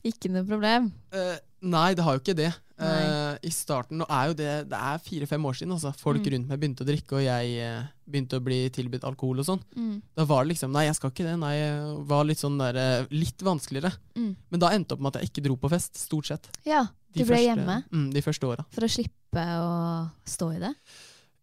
[0.03, 0.91] ikke noe problem?
[1.13, 2.49] Eh, nei, det har jo ikke det.
[2.79, 5.71] Eh, I starten nå er jo det Det er fire-fem år siden.
[5.75, 5.91] Altså.
[5.95, 6.31] Folk Mm.
[6.33, 9.62] rundt meg begynte å drikke, og jeg uh, begynte å bli tilbudt alkohol og sånn.
[9.77, 10.01] Mm.
[10.15, 11.38] Da var det liksom Nei, jeg skal ikke det.
[11.39, 13.93] Nei, jeg var litt sånn der eh, Litt vanskeligere.
[14.17, 14.36] Mm.
[14.49, 16.49] Men da endte det opp med at jeg ikke dro på fest, stort sett.
[16.65, 18.65] Ja, De du ble første, hjemme Mm, de første åra.
[18.71, 20.73] for å slippe å stå i det?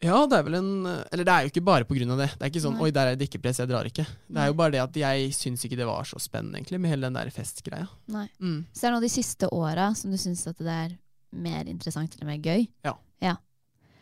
[0.03, 2.31] Ja, det er vel en Eller det er jo ikke bare på grunn av det.
[2.39, 2.83] Det er ikke sånn Nei.
[2.89, 4.07] 'oi, der er drikkepress, jeg drar ikke'.
[4.33, 6.91] Det er jo bare det at jeg syns ikke det var så spennende, egentlig, med
[6.91, 7.87] hele den der festgreia.
[8.09, 8.29] Nei.
[8.41, 8.65] Mm.
[8.73, 10.97] Så det er nå de siste åra som du syns at det er
[11.31, 12.67] mer interessant eller mer gøy?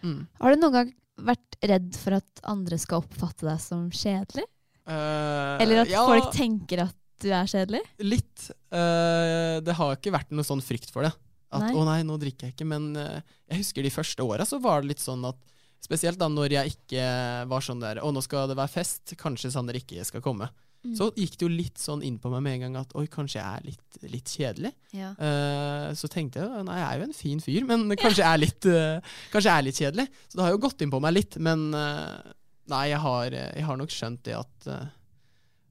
[0.05, 0.27] Mm.
[0.39, 0.93] Har du noen gang
[1.29, 4.47] vært redd for at andre skal oppfatte deg som kjedelig?
[4.89, 7.83] Uh, Eller at ja, folk tenker at du er kjedelig?
[8.07, 8.49] Litt.
[8.71, 11.13] Uh, det har ikke vært noe sånn frykt for det.
[11.49, 11.73] At Nei.
[11.73, 12.69] 'å nei, nå drikker jeg ikke'.
[12.69, 15.41] Men uh, jeg husker de første åra så var det litt sånn at
[15.79, 17.03] Spesielt da når jeg ikke
[17.47, 20.49] var sånn der 'å, nå skal det være fest', kanskje Sander ikke skal komme.
[20.87, 20.95] Mm.
[20.95, 23.41] Så gikk det jo litt sånn inn på meg med en gang at 'oi, kanskje
[23.41, 24.75] jeg er litt, litt kjedelig'.
[24.95, 25.11] Ja.
[25.19, 28.43] Uh, så tenkte jeg nei, jeg er jo en fin fyr, men kanskje jeg er
[28.45, 30.07] litt, uh, kanskje jeg er litt kjedelig.
[30.29, 32.23] Så det har jo gått inn på meg litt, men uh,
[32.71, 34.71] nei, jeg har, jeg har nok skjønt det at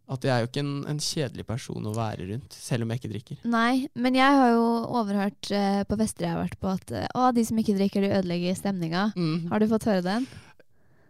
[0.08, 3.02] at jeg er jo ikke en, en kjedelig person å være rundt, selv om jeg
[3.02, 3.40] ikke drikker.
[3.52, 7.26] Nei, men jeg har jo overhørt uh, på fester jeg har vært på at å,
[7.36, 9.10] de som ikke drikker, de ødelegger stemninga.
[9.20, 9.50] Mm.
[9.52, 10.30] Har du fått høre den?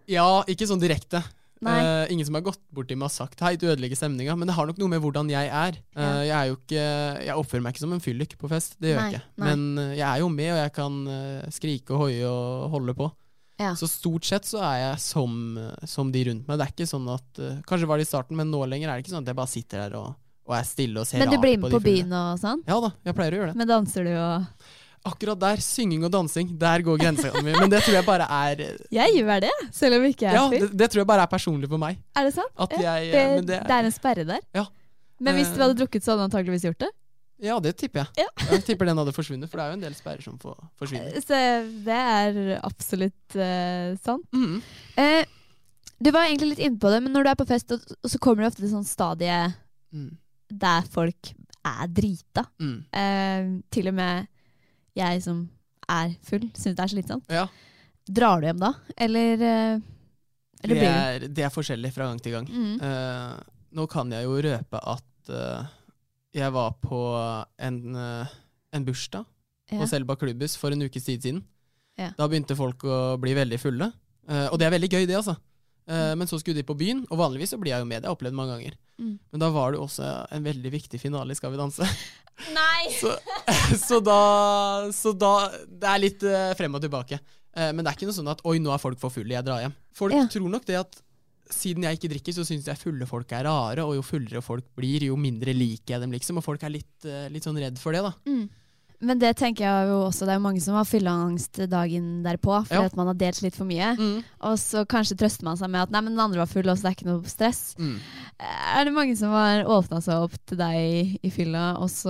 [0.10, 1.22] Ja, ikke sånn direkte.
[1.66, 4.48] Eh, ingen som har gått bort til meg og sagt 'hei, du ødelegger stemninga', men
[4.48, 5.80] det har nok noe med hvordan jeg er.
[5.98, 6.22] Uh, Ja.
[6.22, 9.12] jeg, er ikke, jeg oppfører meg ikke som en fyllik på fest, det gjør Nei,
[9.12, 9.26] jeg ikke.
[9.38, 9.48] nei.
[9.56, 12.94] Men eh, jeg er jo med, og jeg kan eh, skrike og hoie og holde
[12.94, 13.12] på.
[13.60, 13.74] Ja.
[13.74, 16.60] Så stort sett så er jeg som, eh, som de rundt meg.
[16.60, 18.98] Det er ikke sånn at uh, Kanskje var det i starten, men nå lenger er
[19.00, 20.14] det ikke sånn at jeg bare sitter der og,
[20.46, 22.62] og er stille og ser Men du blir med på, på byen og sånn?
[22.68, 23.58] Ja da, jeg pleier å gjøre det.
[23.58, 24.46] Men danser du og
[25.08, 27.54] Akkurat der, synging og dansing, der går grensa mi.
[27.56, 30.46] Men det tror jeg bare er Jeg gjør det, selv om ikke jeg er Ja,
[30.52, 30.60] full.
[30.68, 31.98] det, det tror jeg bare er personlig for meg.
[32.16, 32.52] Er det sant?
[32.58, 34.42] At Ja, jeg, det, men det, det er en sperre der.
[34.56, 34.66] Ja.
[35.20, 35.64] Men hvis du Eh.
[35.66, 36.92] hadde drukket, så hadde du antakeligvis gjort det?
[37.40, 38.26] Ja, det tipper jeg.
[38.26, 38.46] Ja.
[38.52, 41.18] Jeg tipper den hadde forsvunnet, for det er jo en del sperrer som får, forsvinner.
[41.22, 41.38] Så
[41.86, 44.26] det er absolutt uh, sant.
[44.34, 44.62] Mm.
[44.98, 45.24] Uh,
[46.02, 48.10] Du var egentlig litt inne på det, men når du er på fest, og, og
[48.10, 49.54] så kommer det ofte til sånn stadie
[49.94, 50.18] Mm.
[50.52, 51.30] der folk
[51.66, 52.44] er drita.
[52.62, 52.76] Mm.
[52.94, 54.28] Eh, til og med
[54.98, 55.46] jeg som
[55.88, 57.32] er full, syns det er slitsomt.
[57.32, 57.46] Ja.
[58.08, 59.80] Drar du hjem da, eller, eh,
[60.64, 62.48] eller Det er, det er forskjellig fra gang til gang.
[62.48, 62.76] Mm.
[62.82, 63.36] Uh,
[63.78, 65.68] nå kan jeg jo røpe at uh,
[66.36, 67.02] jeg var på
[67.60, 68.38] en, uh,
[68.74, 69.26] en bursdag
[69.68, 69.82] Ja.
[69.82, 71.42] på Selba klubbhus for en ukes tid siden.
[72.00, 72.14] Ja.
[72.16, 73.92] Da begynte folk å bli veldig fulle.
[74.28, 75.34] Og det er veldig gøy, det, altså.
[75.88, 76.20] Mm.
[76.20, 78.02] Men så skulle de på byen, og vanligvis så blir jeg jo med.
[78.02, 78.74] Det har jeg opplevd mange ganger.
[79.00, 79.14] Mm.
[79.32, 81.88] Men da var det også en veldig viktig finale i Skal vi danse.
[82.56, 82.67] Nei!
[83.02, 83.12] Så,
[83.78, 84.20] så, da,
[84.96, 85.32] så da
[85.68, 87.20] Det er litt eh, frem og tilbake.
[87.58, 89.46] Eh, men det er ikke noe sånn at 'oi, nå er folk for fulle, jeg
[89.46, 89.76] drar hjem'.
[89.98, 90.26] Folk Ja.
[90.32, 91.00] tror nok det at
[91.50, 94.66] siden jeg ikke drikker, så syns jeg fulle folk er rare, og jo fullere folk
[94.76, 96.38] blir, jo mindre liker jeg dem, liksom.
[96.42, 98.12] Og folk er litt, eh, litt sånn redd for det, da.
[98.28, 98.50] Mm.
[99.00, 102.64] Men det tenker jeg jo også, det er jo mange som har fylleangst dagen derpå
[102.66, 102.86] fordi Ja.
[102.90, 103.92] at man har delt litt for mye.
[103.96, 104.24] Mm.
[104.42, 106.78] Og så kanskje trøster man seg med at nei, men den andre var full, og
[106.80, 107.76] så det er ikke noe stress.
[107.78, 108.00] Mm.
[108.42, 112.10] Er det mange som har åpna seg opp til deg i, fylla, og så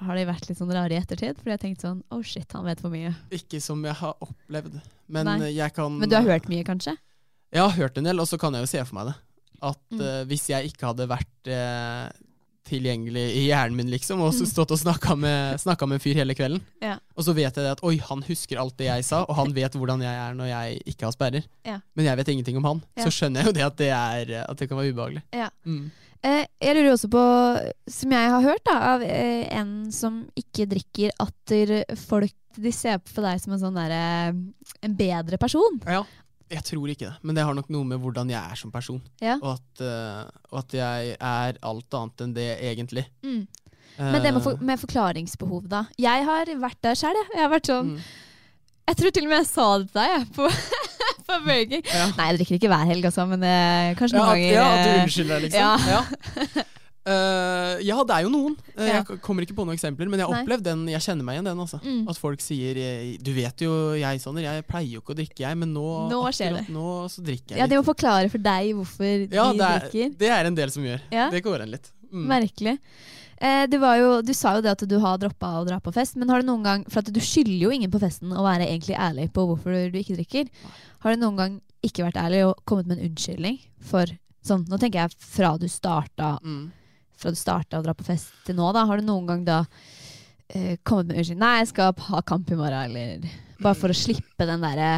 [0.00, 1.36] har de vært litt sånn rare i ettertid?
[1.36, 3.12] Fordi jeg har tenkt sånn oh shit, han vet for mye.
[3.30, 5.38] Ikke som jeg har opplevd, men Nei.
[5.50, 6.96] eh, jeg kan Men du har hørt mye, kanskje?
[7.52, 9.14] Jeg har hørt en del, og så kan jeg jo se for meg det.
[9.62, 10.00] At Mm.
[10.00, 12.08] uh, hvis jeg ikke hadde vært eh,
[12.68, 14.50] tilgjengelig i hjernen min, liksom, og så Mm.
[14.52, 16.98] stått og snakka med, snakka med en fyr hele kvelden, Ja.
[17.16, 19.52] og så vet jeg det at oi, han husker alt det jeg sa, og han
[19.52, 21.80] vet hvordan jeg er når jeg ikke har sperrer, Ja.
[21.94, 23.04] men jeg vet ingenting om han, Ja.
[23.04, 25.22] så skjønner jeg jo det at det, er, at det kan være ubehagelig.
[25.32, 25.48] Ja.
[25.66, 25.90] Mm.
[26.24, 27.22] Eh, jeg lurer også på,
[27.86, 32.98] som jeg har hørt da, av eh, en som ikke drikker, at folk de ser
[32.98, 34.30] på deg som en sånn derre
[34.82, 35.80] En bedre person.
[36.50, 36.58] Ja.
[36.58, 39.00] Jeg tror ikke det, men det har nok noe med hvordan jeg er som person,
[39.22, 39.38] Ja.
[39.40, 43.06] og at, uh, og at jeg er alt annet enn det egentlig.
[43.24, 43.46] Mm.
[43.98, 45.84] Men det med, for, med forklaringsbehov, da.
[46.02, 47.30] Jeg har vært der sjøl, jeg.
[47.36, 48.06] Jeg har vært sånn mm.
[48.84, 50.48] Jeg tror til og med jeg sa det til deg, jeg, på,
[51.28, 51.80] på Burger.
[51.88, 52.06] Ja.
[52.18, 54.64] Nei, jeg drikker ikke hver helg, altså, men uh, kanskje Ja, noen at, ganger ja,
[54.68, 55.88] at du eh, unnskylder deg, liksom.
[55.94, 56.64] Ja.
[57.06, 58.54] Eh, ja, det er jo noen.
[58.78, 59.02] Uh, Ja.
[59.04, 60.84] Jeg kommer ikke på noen eksempler, men jeg har opplevd den.
[60.88, 61.58] Jeg kjenner meg igjen den.
[61.60, 61.80] altså.
[61.84, 62.06] Mm.
[62.08, 65.42] At folk sier eh, Du vet jo, jeg Sander, jeg pleier jo ikke å drikke,
[65.44, 66.62] jeg, men nå, Nå skjer det.
[66.72, 67.90] nå så drikker jeg Ja, de må litt.
[67.90, 70.14] forklare for deg hvorfor Ja, de det er, drikker.
[70.24, 71.00] det er en del som gjør.
[71.12, 71.28] Ja.
[71.30, 71.90] Det går en litt.
[72.10, 72.24] Mm.
[72.30, 72.78] Merkelig.
[73.44, 75.92] Eh, du, var jo, du sa jo det at du har droppa å dra på
[75.92, 78.44] fest, men har du noen gang For at du skylder jo ingen på festen å
[78.46, 80.48] være egentlig ærlig på hvorfor du ikke drikker.
[81.04, 84.06] Har du noen gang ikke vært ærlig og kommet med en unnskyldning for
[84.46, 86.70] sånn Nå tenker jeg fra du starta Mm.
[87.20, 88.84] Fra du starta å dra på fest til nå, da.
[88.88, 89.60] Har du noen gang da
[90.48, 93.24] eh, kommet med unnskyld Nei, jeg skal ha kamp i morgen, eller
[93.62, 94.90] Bare for å slippe den derre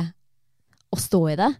[0.93, 1.53] å stå i det?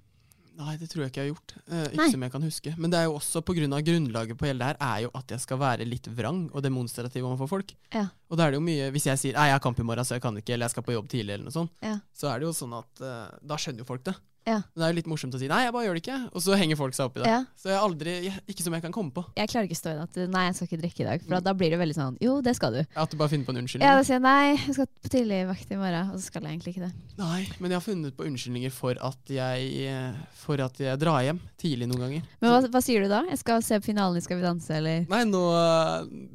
[0.57, 1.53] Nei, det tror jeg ikke jeg har gjort.
[1.69, 2.07] Eh, ikke Nei.
[2.15, 2.71] som jeg kan huske.
[2.81, 5.11] Men det er jo også på grunn av grunnlaget på hele det her er jo
[5.19, 7.75] at jeg skal være litt vrang og demonstrativ overfor folk.
[7.93, 8.07] Ja.
[8.33, 10.09] Og da er det jo mye Hvis jeg sier Nei, jeg har kamp i morgen,
[10.09, 11.99] så jeg kan ikke, eller jeg skal på jobb tidlig, eller noe sånt, Ja.
[12.17, 14.17] så er det jo sånn at eh, da skjønner jo folk det.
[14.47, 14.61] Ja.
[14.75, 16.43] Men det er jo litt morsomt å si nei, jeg bare gjør det ikke, og
[16.45, 17.31] så henger folk seg opp i det.
[17.33, 17.39] Ja.
[17.59, 19.25] Så jeg har aldri jeg, Ikke som jeg kan komme på.
[19.35, 21.25] Jeg klarer ikke å stå i det at nei, jeg skal ikke drikke i dag.
[21.27, 22.81] For da blir det veldig sånn jo, det skal du.
[22.95, 23.89] At du bare finner på en unnskyldning.
[23.91, 26.55] Ja, da sier jeg nei, jeg skal på tidligvakt i morgen, og så skal jeg
[26.57, 26.93] egentlig ikke det.
[27.19, 31.25] Nei, men jeg har funnet på unnskyldninger for at jeg eh, For at jeg drar
[31.27, 32.27] hjem tidlig noen ganger.
[32.41, 33.23] Men hva, hva sier du da?
[33.33, 35.07] Jeg skal se på finalen i Skal vi danse, eller?
[35.11, 35.43] Nei, nå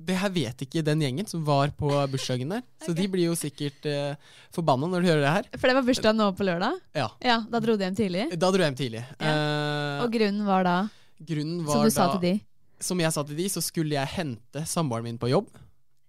[0.08, 2.66] Det her vet ikke den gjengen som var på bursdagen der.
[2.86, 4.16] Så de blir jo sikkert eh,
[4.54, 5.50] forbanna når de hører det her.
[5.56, 6.80] For det var bursdag nå på lørdag?
[6.98, 7.08] Ja.
[7.24, 8.28] Ja, Da dro de hjem tidlig?
[8.36, 9.04] Da dro jeg hjem tidlig.
[9.22, 10.78] Eh, Og grunnen var da,
[11.22, 12.34] grunnen var som du sa til de?
[12.82, 15.50] Som jeg sa til de, så skulle jeg hente samboeren min på jobb.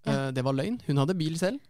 [0.09, 0.81] Eh, det var løgn.
[0.89, 1.61] Hun hadde bil selv.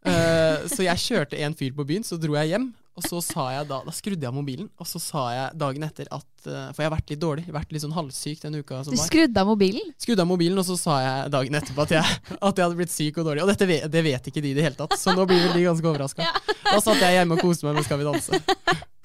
[0.00, 2.70] Uh, så jeg kjørte en fyr på byen, så dro jeg hjem.
[2.98, 5.84] Og så sa jeg da Da skrudde jeg av mobilen, og så sa jeg dagen
[5.86, 7.44] etter at For jeg har vært litt dårlig.
[7.54, 9.92] Vært litt sånn halvsyk den uka som Du skrudde av mobilen?
[10.00, 12.92] Skrudde av mobilen, og så sa jeg dagen etterpå at jeg, at jeg hadde blitt
[12.92, 13.44] syk og dårlig.
[13.44, 15.54] Og dette vet, det vet ikke de i det hele tatt, så nå blir vel
[15.56, 16.28] de ganske overraska.
[16.70, 18.42] Da satt jeg hjemme og koste meg med Skal vi danse.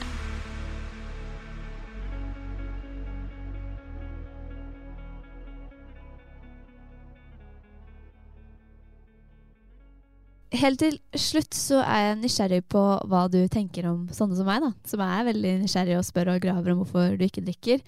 [10.66, 14.64] Helt til slutt så er jeg nysgjerrig på hva du tenker om sånne som meg,
[14.64, 14.72] da.
[14.90, 17.84] Som er veldig nysgjerrig og spør og graver om hvorfor du ikke drikker.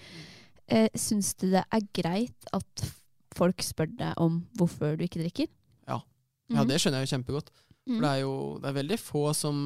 [0.69, 2.83] Eh, Syns du det er greit at
[3.37, 5.49] folk spør deg om hvorfor du ikke drikker?
[5.89, 6.03] Ja.
[6.53, 7.49] Ja, det skjønner jeg jo kjempegodt.
[7.87, 7.95] Mhm.
[7.95, 9.63] For det er jo det er veldig få som,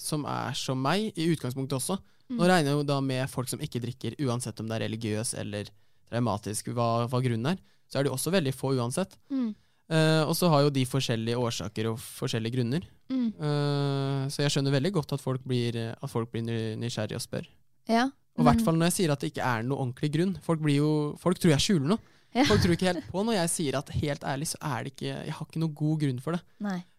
[0.00, 1.98] som er som meg, i utgangspunktet også.
[2.32, 5.34] Nå regner jeg jo da med folk som ikke drikker, uansett om det er religiøs
[5.42, 5.68] eller
[6.08, 7.60] traumatisk, hva, hva grunnen er.
[7.90, 9.18] Så er det jo også veldig få uansett.
[9.28, 9.52] Mm.
[9.92, 12.86] Eh, og så har jo de forskjellige årsaker og forskjellige grunner.
[13.12, 13.26] Mm.
[13.36, 17.24] Uh, så jeg skjønner veldig godt at folk blir, at folk blir ny- nysgjerrige og
[17.24, 17.44] spør.
[17.90, 18.06] Ja.
[18.34, 20.32] Og i hvert fall når jeg sier at det ikke er noe ordentlig grunn.
[20.42, 20.88] Folk, blir jo,
[21.20, 21.98] folk tror jeg skjuler noe.
[22.34, 22.42] Ja.
[22.48, 25.06] Folk tror ikke helt på når jeg sier at helt ærlig så er det ikke
[25.12, 26.40] Jeg har ikke noe god grunn for det.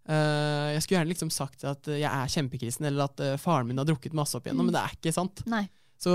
[0.08, 3.82] Eh, jeg skulle gjerne liksom sagt at jeg er kjempekristen, eller at eh, faren min
[3.82, 4.72] har drukket masse opp igjennom, Mm.
[4.72, 5.42] men det er ikke sant.
[5.50, 5.66] Nei.
[5.96, 6.12] Så,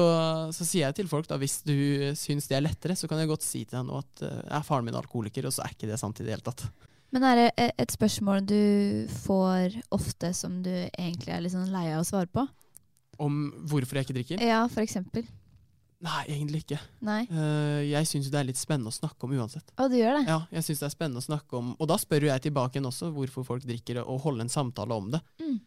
[0.52, 1.74] så sier jeg til folk da, hvis du
[2.18, 4.64] syns det er lettere, så kan jeg godt si til deg nå at uh, er
[4.66, 6.66] faren min alkoholiker, og så er ikke det sant i det hele tatt.
[7.10, 8.60] Men er det e- et spørsmål du
[9.24, 12.44] får ofte som du egentlig er litt sånn lei av å svare på?
[13.20, 14.44] Om hvorfor jeg ikke drikker?
[14.46, 15.24] Ja, for eksempel.
[16.00, 16.78] Nei, egentlig ikke.
[17.04, 17.24] Nei.
[17.28, 19.74] Uh, jeg syns det er litt spennende å snakke om uansett.
[19.74, 20.22] Å, du gjør det?
[20.30, 22.88] Ja, jeg synes det er spennende å snakke om Og da spør jeg tilbake igjen
[22.88, 25.20] også hvorfor folk drikker, og holde en samtale om det.
[25.42, 25.58] Mm.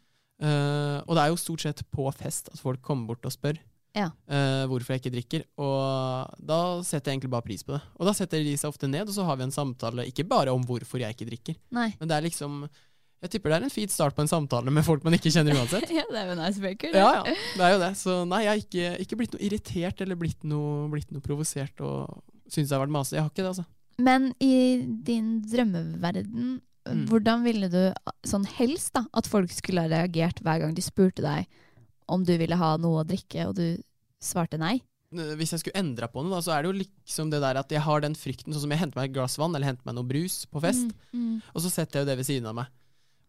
[0.43, 3.59] Uh, og det er jo stort sett på fest at folk kommer bort og spør
[3.93, 4.07] Ja.
[4.29, 5.43] uh, hvorfor jeg ikke drikker.
[5.61, 7.81] Og da setter jeg egentlig bare pris på det.
[7.99, 10.53] Og da setter de seg ofte ned, og så har vi en samtale ikke bare
[10.55, 11.91] om hvorfor jeg ikke drikker, Nei.
[11.99, 12.63] men det er liksom
[13.23, 15.55] Jeg tipper det er en fin start på en samtale med folk man ikke kjenner
[15.55, 15.85] uansett.
[15.99, 16.91] ja, det er jo en icebreaker.
[16.97, 17.91] Ja, ja, det er jo det.
[18.01, 21.79] Så nei, jeg har ikke, ikke blitt noe irritert eller blitt noe, blitt noe provosert
[21.87, 22.17] og
[22.51, 23.15] syns det har vært masete.
[23.21, 23.65] Jeg har ikke det, altså.
[24.03, 24.53] Men i
[25.07, 27.05] din drømmeverden, Mm.
[27.07, 27.93] hvordan ville du
[28.27, 31.45] sånn helst da, at folk skulle ha reagert hver gang de spurte deg
[32.07, 33.67] om du ville ha noe å drikke, og du
[34.23, 34.79] svarte nei?
[35.13, 37.69] hvis jeg skulle endra på noe, da, så er det jo liksom det der at
[37.69, 39.93] jeg har den frykten, sånn som jeg henter meg et glass vann eller henter meg
[39.99, 42.71] noe brus på fest, Mm, og så setter jeg jo det ved siden av meg.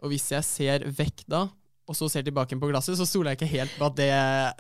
[0.01, 1.43] Og hvis jeg ser vekk da,
[1.85, 4.09] og så ser tilbake på glasset, så stoler jeg ikke helt på at det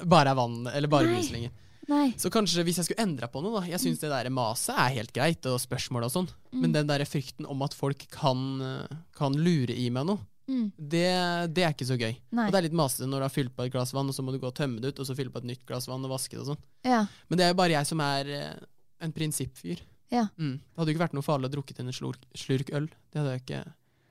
[0.04, 1.54] bare er vann, eller bare brus lenger.
[1.88, 2.10] Nei.
[2.20, 3.66] Så kanskje hvis jeg skulle endra på noe, da.
[3.72, 6.60] Jeg syns det der maset er helt greit, og spørsmål og sånn, Mm.
[6.60, 10.66] men den der frykten om at folk kan, kan lure i meg noe, Mm.
[10.76, 11.08] det,
[11.56, 12.12] det er ikke så gøy.
[12.36, 12.46] Nei.
[12.46, 14.24] Og det er litt masete når du har fylt på et glass vann, og så
[14.26, 16.04] må du gå og tømme det ut, og så fylle på et nytt glass vann
[16.04, 16.62] og vaske det og sånn.
[16.84, 17.04] Ja.
[17.28, 18.66] Men det er jo bare jeg som er eh,
[19.04, 19.80] en prinsippfyr.
[20.12, 20.26] Ja.
[20.36, 20.58] Mm.
[20.60, 22.90] Det hadde jo ikke vært noe farlig å drukke til en slurk, slurk øl.
[23.10, 23.64] Det hadde jeg ikke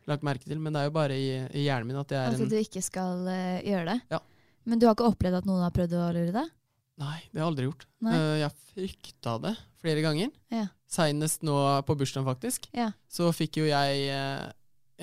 [0.09, 0.59] lagt merke til.
[0.59, 2.57] Men det er jo bare i, i hjernen min at det er At en du
[2.59, 3.99] ikke skal uh, gjøre det?
[4.11, 4.19] Ja.
[4.67, 6.51] Men du har ikke opplevd at noen har prøvd å lure deg?
[7.01, 7.85] Nei, det har jeg aldri gjort.
[8.05, 10.33] Eh, jeg frykta det flere ganger.
[10.53, 10.67] Ja.
[10.93, 11.55] Seinest nå
[11.87, 12.67] på bursdagen, faktisk.
[12.75, 12.91] Ja.
[13.09, 14.45] Så fikk jo jeg eh,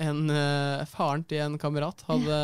[0.01, 2.37] en eh, Faren til en kamerat hadde,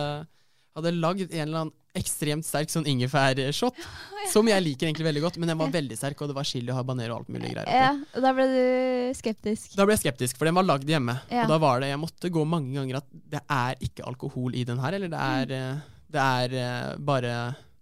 [0.77, 3.73] hadde lagd en eller annen ekstremt sterk sånn ingefærshot.
[4.33, 6.69] Som jeg liker egentlig veldig godt, men den var veldig sterk, og det var chili
[6.69, 7.71] og habanero og alt mulig greier.
[7.73, 8.59] Ja, og da ble du
[9.17, 9.71] skeptisk?
[9.79, 11.15] Da ble jeg skeptisk, for den var lagd hjemme.
[11.33, 11.47] Ja.
[11.47, 14.65] Og da var det, Jeg måtte gå mange ganger at det er ikke alkohol i
[14.67, 17.33] den her, eller det er, eh, det er eh, bare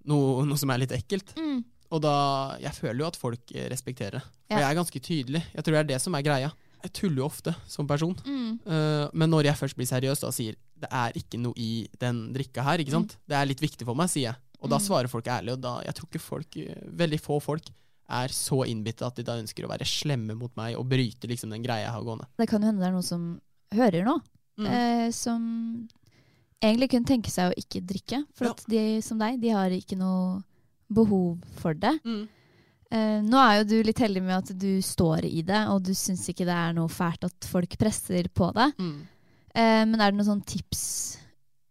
[0.07, 1.35] noe, noe som er litt ekkelt.
[1.35, 1.63] Mm.
[1.91, 2.15] Og da
[2.63, 4.23] Jeg føler jo at folk respekterer det.
[4.47, 4.63] For Ja.
[4.63, 5.43] jeg er ganske tydelig.
[5.57, 6.53] Jeg tror det er det som er greia.
[6.85, 8.13] Jeg tuller jo ofte som person.
[8.25, 8.59] Mm.
[8.65, 11.87] Uh, men når jeg først blir seriøs da og sier det er ikke noe i
[11.99, 13.15] den drikka her, ikke sant?
[13.27, 14.35] det er litt viktig for meg, sier jeg.
[14.61, 14.83] Og da Mm.
[14.85, 15.53] svarer folk ærlig.
[15.53, 16.57] Og da, jeg tror ikke folk,
[17.01, 17.69] veldig få folk
[18.09, 21.49] er så innbitte at de da ønsker å være slemme mot meg og bryte liksom
[21.49, 22.27] den greia jeg har gående.
[22.37, 23.41] Det kan jo hende det er noen som
[23.73, 24.19] hører nå,
[24.59, 24.65] Mm.
[24.67, 25.87] eh, som
[26.63, 28.23] egentlig kunne tenke seg å ikke drikke.
[28.35, 28.51] For Ja.
[28.51, 30.43] at de som deg, de har ikke noe
[30.91, 31.99] behov for det.
[32.05, 32.27] Mm.
[32.93, 35.93] Eh, nå er jo du litt heldig med at du står i det, og du
[35.97, 38.75] syns ikke det er noe fælt at folk presser på deg.
[38.77, 38.95] Mm.
[39.55, 40.83] Uh, men er det noen sånn tips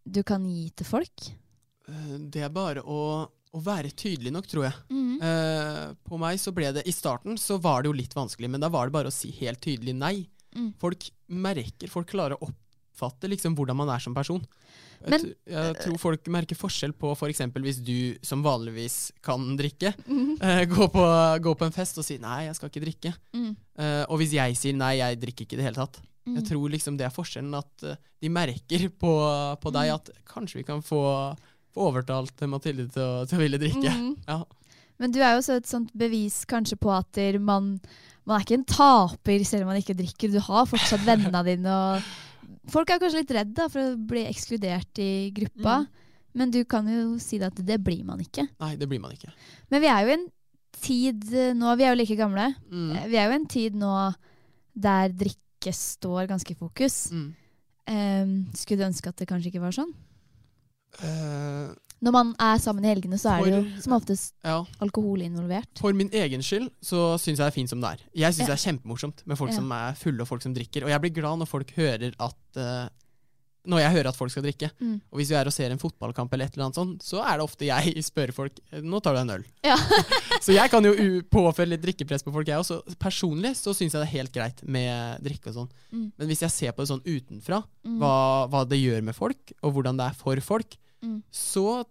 [0.05, 1.27] du kan gi til folk?
[1.85, 2.99] Uh, Det er bare å,
[3.29, 4.79] å være tydelig nok, tror jeg.
[4.89, 5.15] Mm.
[5.23, 8.63] Eh, på meg så ble det I starten så var det jo litt vanskelig, men
[8.63, 10.15] da var det bare å si helt tydelig nei.
[10.55, 10.73] Mm.
[10.81, 12.49] Folk merker, folk klarer å
[12.95, 14.41] oppfatte liksom hvordan man er som person.
[15.05, 17.41] Men- jeg tror folk merker forskjell på f.eks.
[17.61, 19.91] hvis du som vanligvis kan drikke,
[20.41, 21.03] uh, går, på,
[21.43, 23.13] går på en fest og sier nei, jeg skal ikke drikke.
[23.35, 23.51] Mm.
[23.77, 25.99] Uh, og hvis jeg sier nei, jeg drikker ikke i det hele tatt.
[26.25, 26.39] Mm.
[26.39, 29.13] Jeg tror liksom det er forskjellen, at uh, de merker på,
[29.61, 29.95] på deg Mm.
[29.99, 31.03] at kanskje vi kan få,
[31.75, 33.91] få overtalt Mathilde til å, til å ville drikke.
[33.93, 34.15] Mm.
[34.25, 34.39] Ja.
[34.97, 37.75] Men du er jo også et sånt bevis kanskje på at man,
[38.25, 40.31] man er ikke en taper selv om man ikke drikker.
[40.31, 41.67] Du har fortsatt vennene dine.
[41.69, 42.01] og
[42.71, 45.83] Folk er kanskje litt redd da, for å bli ekskludert i gruppa.
[45.85, 46.03] Mm.
[46.35, 48.47] Men du kan jo si det at det blir man ikke.
[48.59, 49.31] Nei, det blir man ikke.
[49.71, 50.25] Men vi er jo i en
[50.83, 52.49] tid eh, nå, vi er jo like gamle.
[52.67, 52.89] Mm.
[52.91, 53.93] Eh, Vi er jo i en tid nå
[54.75, 56.97] der drikke står ganske i fokus.
[57.15, 57.29] Mm.
[57.85, 59.93] Um, skulle du ønske at det kanskje ikke var sånn?
[61.05, 61.69] Eh,
[62.05, 64.59] Når man er sammen i helgene, så er det jo som oftest ja.
[64.83, 65.71] alkohol involvert.
[65.81, 68.03] For min egen skyld så syns jeg det er fint som det er.
[68.25, 68.51] Jeg syns Ja.
[68.53, 69.57] det er kjempemorsomt med folk Ja.
[69.57, 70.85] som er fulle og folk som drikker.
[70.85, 72.85] Og jeg blir glad når folk hører at uh,
[73.65, 74.67] Når jeg hører at folk skal drikke.
[74.77, 75.01] Mm.
[75.09, 77.39] Og hvis vi er og ser en fotballkamp eller et eller annet sånt, så er
[77.39, 79.45] det ofte jeg spør folk Nå tar du en øl.
[79.65, 79.73] Ja.
[80.45, 80.93] så jeg kan jo
[81.33, 82.77] påføre litt drikkepress på folk, jeg også.
[83.01, 85.71] Personlig så syns jeg det er helt greit med drikke og sånn.
[85.89, 86.05] Mm.
[86.13, 87.97] Men hvis jeg ser på det sånn utenfra, Mm.
[88.01, 88.13] hva,
[88.53, 91.19] hva det gjør med folk, og hvordan det er for folk, Mm.
[91.29, 91.85] så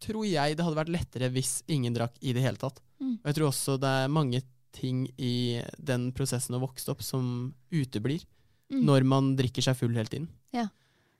[0.00, 2.80] tror jeg det hadde vært lettere hvis ingen drakk i det hele tatt.
[3.00, 3.16] Mm.
[3.20, 4.42] Og jeg tror også det er mange
[4.78, 8.24] ting i den prosessen å vokse opp som uteblir
[8.68, 8.82] Mm.
[8.84, 10.26] når man drikker seg full hele tiden.
[10.52, 10.66] Ja.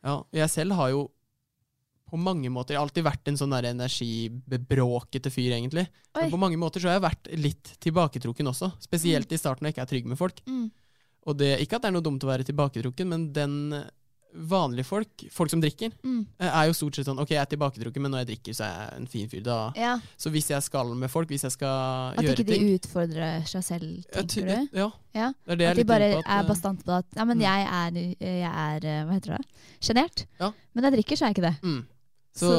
[0.04, 1.06] Ja, jeg selv har jo
[2.10, 5.86] på mange måter jeg har alltid vært en sånn der energibebråkete fyr, egentlig.
[6.14, 6.22] Oi.
[6.26, 8.70] Men på mange måter så har jeg vært litt tilbaketrukken også.
[8.84, 10.42] Spesielt i starten når jeg ikke er trygg med folk.
[10.46, 10.66] Mm.
[11.28, 13.56] Og det, ikke at det er noe dumt å være tilbaketrukken, men den
[14.38, 16.26] vanlige folk, folk som drikker, Mm.
[16.38, 18.64] eh, er jo stort sett sånn Ok, jeg er tilbaketrukket, men når jeg drikker, så
[18.64, 19.42] er jeg en fin fyr.
[19.42, 19.72] Da.
[19.76, 23.46] Ja, Så hvis jeg skal med folk, hvis jeg skal At gjøre ikke de utfordrer
[23.48, 24.68] seg selv, tenker du?
[24.78, 24.90] Ja.
[25.14, 26.30] Ja, Det det At de bare at, på.
[26.30, 27.42] er eh, bastant på at Ja, men Mm.
[27.42, 29.44] jeg er, jeg er eh, Hva heter det?
[29.80, 30.26] Sjenert.
[30.40, 30.52] Ja.
[30.74, 31.56] Men jeg drikker, så er jeg ikke det.
[31.62, 31.84] mm.
[32.38, 32.50] så,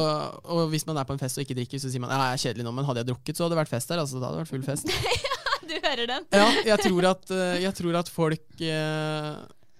[0.43, 2.33] og hvis man er på en fest og ikke drikker, så sier man ja, jeg
[2.33, 3.99] er kjedelig nå, men hadde jeg drukket, så hadde det vært fest der.
[4.03, 4.85] Altså, da hadde det vært full fest.
[5.69, 6.23] Du hører den?
[6.33, 7.29] Ja, jeg tror at,
[7.61, 8.41] jeg tror at folk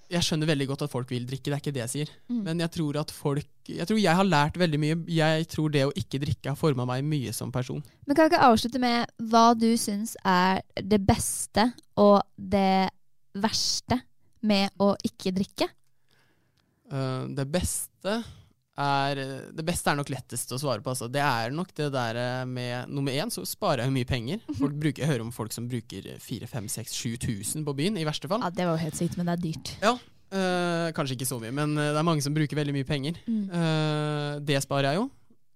[0.09, 2.11] Jeg skjønner veldig godt at folk vil drikke, det er ikke det jeg sier.
[2.31, 2.41] Mm.
[2.47, 4.95] Men jeg tror at folk Jeg tror jeg har lært veldig mye.
[5.13, 7.83] Jeg tror det å ikke drikke har forma meg mye som person.
[8.07, 11.67] Men kan vi ikke avslutte med hva du syns er det beste
[12.01, 12.89] og det
[13.37, 13.99] verste
[14.41, 15.69] med å ikke drikke?
[16.89, 18.15] Uh, det beste
[18.79, 19.19] er
[19.55, 20.93] Det beste er nok lettest å svare på.
[20.93, 21.09] Altså.
[21.11, 24.45] Det er nok det der eh, med Nummer én så sparer jeg jo mye penger.
[24.61, 28.43] Folk bruker, jeg hører om folk som bruker 4000-5000-7000 på byen, i verste fall.
[28.45, 29.75] Ja, Det var jo helt sykt, men det er dyrt.
[30.29, 33.17] Eh, kanskje ikke så mye, men eh, det er mange som bruker veldig mye penger.
[33.25, 33.45] Mm.
[33.49, 35.07] Uh, det sparer jeg jo.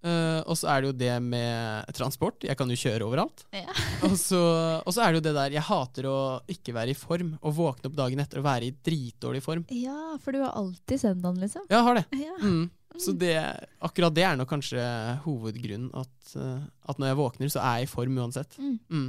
[0.03, 2.43] Eh, og så er det jo det med transport.
[2.43, 3.45] Jeg kan jo kjøre overalt.
[3.55, 3.71] Ja.
[4.07, 4.41] og, så,
[4.83, 6.17] og så er det jo det der Jeg hater å
[6.51, 7.33] ikke være i form.
[7.39, 9.65] Å våkne opp dagen etter og være i dritdårlig form.
[9.71, 11.67] Ja, for du har alltid søndagen, liksom.
[11.69, 12.05] Ja, jeg har det.
[12.19, 12.39] Ja.
[12.43, 12.63] Mm.
[13.01, 13.33] Så det,
[13.81, 14.83] akkurat det er nok kanskje
[15.23, 15.89] hovedgrunnen.
[15.97, 18.59] At, eh, at når jeg våkner, så er jeg i form uansett.
[18.59, 18.75] Mm.
[18.91, 19.07] Mm.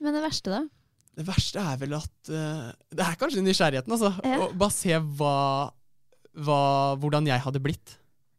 [0.00, 0.62] Men det verste, da?
[1.18, 4.14] Det verste er vel at uh, Det er kanskje nysgjerrigheten, altså.
[4.24, 4.46] Ja.
[4.46, 5.34] Å bare se hva,
[6.38, 6.60] hva,
[7.02, 7.96] hvordan jeg hadde blitt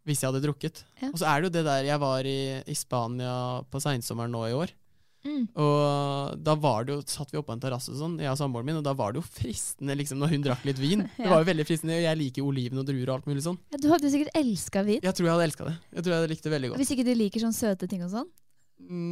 [0.07, 0.83] hvis jeg hadde drukket.
[1.01, 1.09] Ja.
[1.11, 3.33] Og så er det jo det der Jeg var i, i Spania
[3.69, 4.73] på seinsommeren nå i år.
[5.21, 5.43] Mm.
[5.53, 8.65] Og da var det jo, satt vi oppe på en terrasse sånn, jeg og samboeren
[8.71, 11.03] min, og da var det jo fristende liksom, når hun drakk litt vin.
[11.19, 13.59] Det var jo veldig fristende, og jeg liker oliven og druer og alt mulig sånn.
[13.69, 15.03] Ja, du hadde jo sikkert elska vin.
[15.05, 15.75] Jeg tror jeg hadde elska det.
[15.91, 16.81] Jeg tror jeg hadde likt det veldig godt.
[16.81, 18.31] Hvis ikke du liker sånn søte ting og sånn.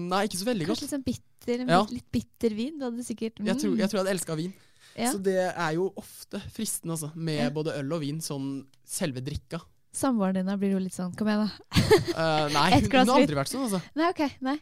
[0.09, 0.79] Nei, ikke så veldig godt.
[0.81, 1.81] Kanskje litt sånn bitter, Ja.
[1.83, 2.79] litt, litt bitter vin.
[2.79, 3.51] Du hadde sikkert mm.
[3.51, 4.53] Jeg tror, jeg tror jeg hadde elska vin.
[4.97, 5.11] Ja.
[5.13, 7.11] Så det er jo ofte fristende, altså.
[7.13, 7.49] Med Ja.
[7.53, 9.61] både øl og vin, sånn selve drikka.
[9.95, 11.83] Samboeren din blir jo litt sånn Kom igjen, da.
[12.13, 13.79] uh, nei, hun, har aldri vært sånn, altså.
[13.97, 14.21] Nei, ok.
[14.45, 14.57] Nei.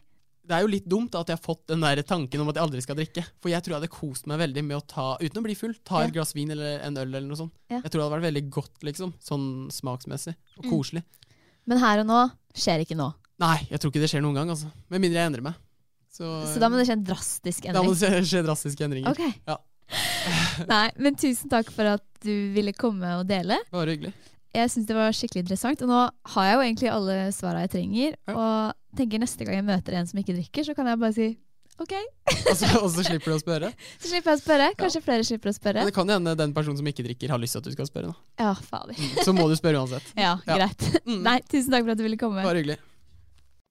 [0.48, 2.64] Det er jo litt dumt at jeg har fått den der tanken om at jeg
[2.64, 3.20] aldri skal drikke.
[3.42, 5.74] For jeg tror jeg hadde kost meg veldig med å ta, uten å bli full,
[5.84, 6.06] ta Ja.
[6.08, 7.52] et glass vin eller en øl eller noe sånt.
[7.68, 7.82] Ja.
[7.84, 9.12] Jeg tror det hadde vært veldig godt, liksom.
[9.20, 10.32] Sånn smaksmessig.
[10.56, 10.70] Og Mm.
[10.72, 11.02] koselig.
[11.68, 12.22] Men her og nå
[12.56, 13.12] skjer ikke nå.
[13.38, 14.72] Nei, jeg tror ikke det skjer noen gang, altså.
[14.88, 15.54] Med mindre jeg endrer meg.
[16.10, 17.74] Så, Så da må det skje en drastisk endring?
[17.74, 19.12] da må det skje, drastiske endringer.
[19.12, 19.34] Ok.
[19.46, 19.58] Ja.
[20.72, 23.60] Nei, men tusen takk for at du ville komme og dele.
[23.70, 24.14] Bare hyggelig.
[24.56, 25.82] Jeg syns det var skikkelig interessant.
[25.84, 25.98] Og nå
[26.34, 28.16] har jeg jo egentlig alle svara jeg trenger.
[28.30, 28.34] Ja.
[28.38, 31.28] Og tenker neste gang jeg møter en som ikke drikker, så kan jeg bare si
[31.78, 31.92] OK.
[31.94, 33.68] Og så, og så slipper du å spørre.
[34.02, 34.64] Så slipper jeg å spørre.
[34.80, 35.84] Kanskje flere slipper å spørre.
[35.84, 37.86] Men det kan hende den personen som ikke drikker, har lyst til at du skal
[37.86, 38.10] spørre.
[38.10, 38.42] Da.
[38.42, 38.98] Ja, fader.
[39.22, 40.08] Så må du spørre uansett.
[40.18, 40.56] Ja, Ja.
[40.58, 40.82] greit.
[41.06, 41.20] Mm.
[41.22, 42.42] Nei, tusen takk for at du ville komme.
[42.42, 42.80] Bare hyggelig.